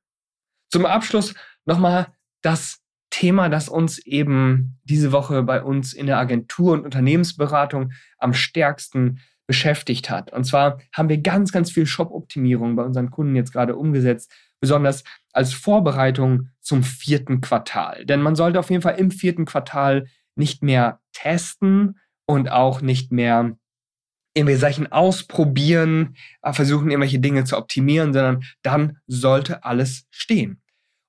Zum 0.71 0.87
Abschluss 0.87 1.35
nochmal 1.65 2.09
das 2.45 2.81
Thema, 3.11 3.49
das 3.49 3.69
uns 3.69 3.99
eben 3.99 4.79
diese 4.85 5.13
Woche 5.13 5.43
bei 5.43 5.63
uns 5.63 5.93
in 5.93 6.07
der 6.07 6.19
Agentur 6.19 6.73
und 6.73 6.85
Unternehmensberatung 6.85 7.93
am 8.19 8.35
stärksten 8.35 9.21
beschäftigt 9.47 10.11
hat. 10.11 10.33
Und 10.33 10.45
zwar 10.45 10.81
haben 10.93 11.09
wir 11.09 11.19
ganz, 11.19 11.53
ganz 11.53 11.71
viel 11.71 11.87
Shop-Optimierung 11.87 12.77
bei 12.77 12.83
unseren 12.83 13.11
Kunden 13.11 13.37
jetzt 13.37 13.53
gerade 13.53 13.77
umgesetzt, 13.77 14.33
besonders 14.61 15.05
als 15.33 15.53
Vorbereitung 15.53 16.49
zum 16.61 16.83
vierten 16.83 17.41
Quartal. 17.41 18.05
Denn 18.05 18.21
man 18.21 18.37
sollte 18.37 18.59
auf 18.59 18.71
jeden 18.71 18.83
Fall 18.83 18.97
im 18.97 19.11
vierten 19.11 19.45
Quartal 19.45 20.07
nicht 20.35 20.63
mehr 20.63 21.01
testen 21.13 22.01
und 22.27 22.51
auch 22.51 22.81
nicht 22.81 23.13
mehr 23.13 23.57
irgendwelche 24.35 24.61
Sachen 24.61 24.91
ausprobieren, 24.91 26.17
äh, 26.43 26.53
versuchen 26.53 26.91
irgendwelche 26.91 27.21
Dinge 27.21 27.45
zu 27.45 27.57
optimieren, 27.57 28.13
sondern 28.13 28.43
dann 28.63 28.99
sollte 29.07 29.65
alles 29.65 30.07
stehen. 30.11 30.61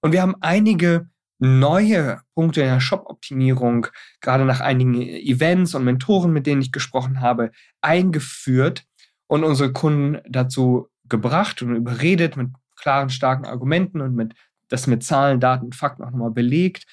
Und 0.02 0.12
wir 0.12 0.21
haben 0.21 0.36
einige 0.41 1.10
neue 1.39 2.21
Punkte 2.34 2.62
in 2.62 2.67
der 2.67 2.80
Shop-Optimierung, 2.80 3.88
gerade 4.21 4.45
nach 4.45 4.62
einigen 4.62 5.02
Events 5.02 5.76
und 5.76 5.84
Mentoren, 5.84 6.32
mit 6.32 6.48
denen 6.48 6.62
ich 6.62 6.71
gesprochen 6.71 7.21
habe, 7.21 7.52
eingeführt 7.82 8.86
und 9.28 9.43
unsere 9.43 9.74
Kunden 9.74 10.21
dazu 10.30 10.88
gebracht 11.08 11.62
und 11.62 11.76
überredet 11.76 12.38
mit 12.38 12.50
klaren, 12.76 13.10
starken 13.10 13.45
Argumenten 13.45 14.02
und 14.02 14.15
mit 14.15 14.34
das 14.69 14.88
mit 14.88 15.04
Zahlen, 15.04 15.39
Daten, 15.39 15.74
Fakten 15.74 16.04
auch 16.04 16.12
nochmal 16.12 16.32
belegt, 16.32 16.86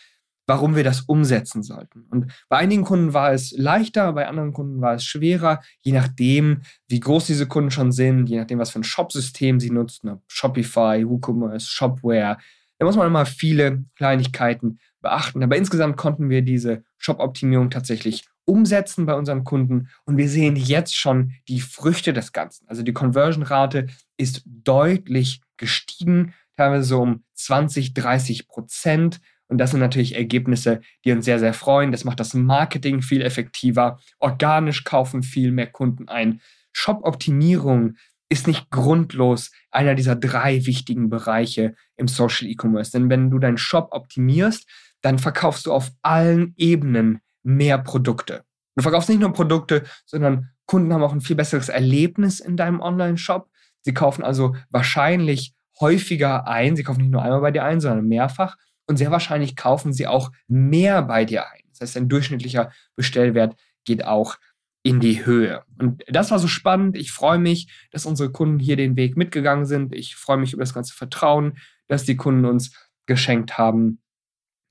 warum 0.46 0.76
wir 0.76 0.85
das 0.85 1.02
umsetzen 1.02 1.62
sollten. 1.62 2.05
Und 2.11 2.33
bei 2.48 2.59
einigen 2.59 2.85
Kunden 2.85 3.14
war 3.14 3.33
es 3.33 3.52
leichter, 3.57 4.12
bei 4.12 4.28
anderen 4.28 4.52
Kunden 4.52 4.81
war 4.81 4.94
es 4.94 5.05
schwerer, 5.05 5.62
je 5.81 5.92
nachdem, 5.92 6.62
wie 6.88 7.00
groß 7.00 7.26
diese 7.26 7.46
Kunden 7.46 7.70
schon 7.70 7.92
sind, 7.92 8.28
je 8.28 8.38
nachdem, 8.38 8.59
was 8.59 8.70
für 8.70 8.81
ein 8.81 8.85
Shop-System 8.85 9.61
sie 9.61 9.70
nutzen, 9.70 10.20
Shopify, 10.28 11.05
WooCommerce, 11.07 11.66
Shopware, 11.66 12.38
da 12.83 12.87
muss 12.87 12.97
man 12.97 13.07
immer 13.07 13.27
viele 13.27 13.85
Kleinigkeiten 13.95 14.81
beachten. 15.01 15.40
Aber 15.40 15.57
insgesamt 15.57 15.97
konnten 15.97 16.31
wir 16.31 16.42
diese 16.42 16.83
Shop-Optimierung 16.99 17.71
tatsächlich 17.71 18.25
umsetzen 18.45 19.07
bei 19.07 19.14
unseren 19.14 19.45
Kunden 19.45 19.88
und 20.05 20.16
wir 20.16 20.29
sehen 20.29 20.57
jetzt 20.57 20.97
schon 20.97 21.35
die 21.47 21.61
Früchte 21.61 22.12
des 22.12 22.33
Ganzen. 22.33 22.66
Also 22.66 22.83
die 22.83 22.92
Conversion-Rate 22.92 23.87
ist 24.16 24.42
deutlich 24.45 25.42
gestiegen, 25.59 26.35
teilweise 26.57 26.83
so 26.83 27.03
um 27.03 27.23
20, 27.35 27.95
30 27.95 28.49
Prozent. 28.49 29.21
Und 29.47 29.59
das 29.59 29.71
sind 29.71 29.79
natürlich 29.79 30.16
Ergebnisse, 30.16 30.81
die 31.05 31.12
uns 31.12 31.25
sehr, 31.25 31.38
sehr 31.38 31.55
freuen. 31.55 31.92
Das 31.92 32.03
macht 32.03 32.18
das 32.18 32.35
Marketing 32.35 33.01
viel 33.01 33.23
effektiver. 33.23 34.01
Organisch 34.18 34.83
kaufen 34.83 35.23
viel 35.23 35.53
mehr 35.53 35.68
Kunden 35.68 36.09
ein. 36.09 36.40
Shop-Optimierung 36.73 37.95
ist 38.33 38.47
nicht 38.47 38.71
grundlos 38.71 39.51
einer 39.71 39.95
dieser 39.95 40.16
drei 40.16 40.64
wichtigen 40.64 41.11
Bereiche 41.11 41.75
im 41.97 42.09
Social 42.09 42.49
E-Commerce. 42.49 42.90
Denn 42.92 43.11
wenn 43.11 43.31
du 43.31 43.38
deinen 43.38 43.59
Shop 43.59 43.88
optimierst, 43.90 44.66
dann 45.03 45.18
verkaufst 45.18 45.66
du 45.66 45.73
auf 45.73 45.90
allen 46.01 46.55
Ebenen 46.57 47.21
mehr 47.42 47.77
Produkte. 47.77 48.45
Du 48.75 48.83
verkaufst 48.83 49.11
nicht 49.11 49.21
nur 49.21 49.35
Produkte, 49.35 49.83
sondern 50.07 50.49
Kunden 50.64 50.95
haben 50.95 51.03
auch 51.03 51.12
ein 51.12 51.21
viel 51.21 51.37
besseres 51.37 51.68
Erlebnis 51.68 52.40
in 52.40 52.57
deinem 52.57 52.81
Online-Shop. 52.81 53.51
Sie 53.83 53.92
kaufen 53.92 54.25
also 54.25 54.57
wahrscheinlich 54.71 55.53
häufiger 55.79 56.47
ein. 56.47 56.75
Sie 56.75 56.85
kaufen 56.85 57.03
nicht 57.03 57.11
nur 57.11 57.23
einmal 57.23 57.42
bei 57.42 57.51
dir 57.51 57.64
ein, 57.64 57.81
sondern 57.83 58.09
mehrfach. 58.09 58.57
Und 58.87 58.97
sehr 58.97 59.11
wahrscheinlich 59.11 59.57
kaufen 59.57 59.92
sie 59.92 60.07
auch 60.07 60.33
mehr 60.49 61.03
bei 61.03 61.27
dir 61.27 61.51
ein. 61.51 61.61
Das 61.71 61.83
heißt, 61.83 61.99
ein 61.99 62.09
durchschnittlicher 62.09 62.73
Bestellwert 62.97 63.57
geht 63.85 64.07
auch 64.07 64.37
in 64.83 65.01
die 65.01 65.25
Höhe. 65.25 65.64
Und 65.79 66.03
das 66.09 66.31
war 66.31 66.38
so 66.38 66.49
spannend. 66.49 66.97
Ich 66.97 67.12
freue 67.12 67.38
mich, 67.38 67.68
dass 67.90 68.07
unsere 68.07 68.33
Kunden 68.33 68.59
hier 68.59 68.77
den 68.77 68.97
Weg 68.97 69.16
mitgegangen 69.16 69.64
sind. 69.64 69.95
Ich 69.95 70.16
freue 70.16 70.38
mich 70.38 70.53
über 70.53 70.62
das 70.62 70.75
ganze 70.75 70.95
Vertrauen, 70.95 71.59
das 71.88 72.05
die 72.05 72.16
Kunden 72.16 72.45
uns 72.45 72.75
geschenkt 73.07 73.59
haben. 73.59 74.01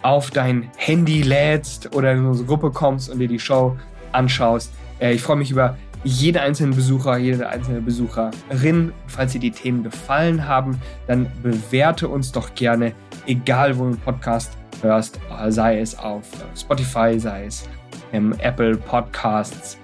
auf 0.00 0.30
dein 0.30 0.70
Handy 0.78 1.20
lädst 1.20 1.94
oder 1.94 2.12
in 2.12 2.24
unsere 2.24 2.46
Gruppe 2.46 2.70
kommst 2.70 3.10
und 3.10 3.18
dir 3.18 3.28
die 3.28 3.38
Show 3.38 3.76
anschaust. 4.12 4.72
Äh, 5.00 5.12
ich 5.12 5.20
freue 5.20 5.36
mich 5.36 5.50
über 5.50 5.76
jeden 6.02 6.38
einzelnen 6.38 6.74
Besucher, 6.74 7.18
jede 7.18 7.46
einzelne 7.50 7.82
Besucherin. 7.82 8.94
Falls 9.06 9.32
dir 9.32 9.40
die 9.40 9.50
Themen 9.50 9.82
gefallen 9.82 10.48
haben, 10.48 10.80
dann 11.06 11.30
bewerte 11.42 12.08
uns 12.08 12.32
doch 12.32 12.54
gerne, 12.54 12.94
egal 13.26 13.76
wo 13.76 13.84
einen 13.84 13.98
Podcast 13.98 14.56
hörst, 14.82 15.18
sei 15.48 15.80
es 15.80 15.98
auf 15.98 16.24
Spotify, 16.56 17.18
sei 17.18 17.46
es 17.46 17.68
im 18.12 18.32
Apple 18.40 18.76
Podcasts. 18.76 19.78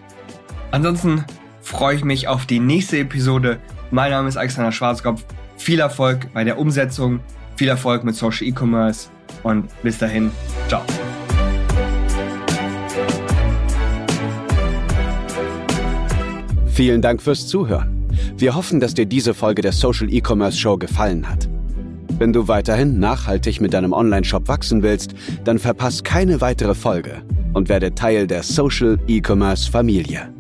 Ansonsten 0.71 1.25
freue 1.61 1.97
ich 1.97 2.05
mich 2.05 2.29
auf 2.29 2.47
die 2.47 2.61
nächste 2.61 2.99
Episode. 2.99 3.59
Mein 3.91 4.11
Name 4.11 4.29
ist 4.29 4.37
Alexander 4.37 4.73
Schwarzkopf. 4.73 5.25
Viel 5.57 5.81
Erfolg 5.81 6.33
bei 6.33 6.45
der 6.45 6.59
Umsetzung, 6.59 7.21
viel 7.57 7.69
Erfolg 7.69 8.05
mit 8.05 8.15
Social 8.15 8.47
E-Commerce 8.47 9.09
und 9.43 9.69
bis 9.83 9.99
dahin, 9.99 10.31
ciao. 10.69 10.83
Vielen 16.67 17.03
Dank 17.03 17.21
fürs 17.21 17.49
Zuhören. 17.49 18.07
Wir 18.37 18.55
hoffen, 18.55 18.79
dass 18.79 18.95
dir 18.95 19.07
diese 19.07 19.35
Folge 19.35 19.63
der 19.63 19.73
Social 19.73 20.13
E-Commerce 20.13 20.57
Show 20.57 20.77
gefallen 20.77 21.29
hat. 21.29 21.49
Wenn 22.19 22.33
du 22.33 22.49
weiterhin 22.49 22.99
nachhaltig 22.99 23.61
mit 23.61 23.73
deinem 23.75 23.93
Online-Shop 23.93 24.49
wachsen 24.49 24.83
willst, 24.83 25.15
dann 25.45 25.59
verpass 25.59 26.03
keine 26.03 26.41
weitere 26.41 26.75
Folge 26.75 27.23
und 27.53 27.69
werde 27.69 27.95
Teil 27.95 28.27
der 28.27 28.43
Social 28.43 28.99
E-Commerce 29.07 29.71
Familie. 29.71 30.38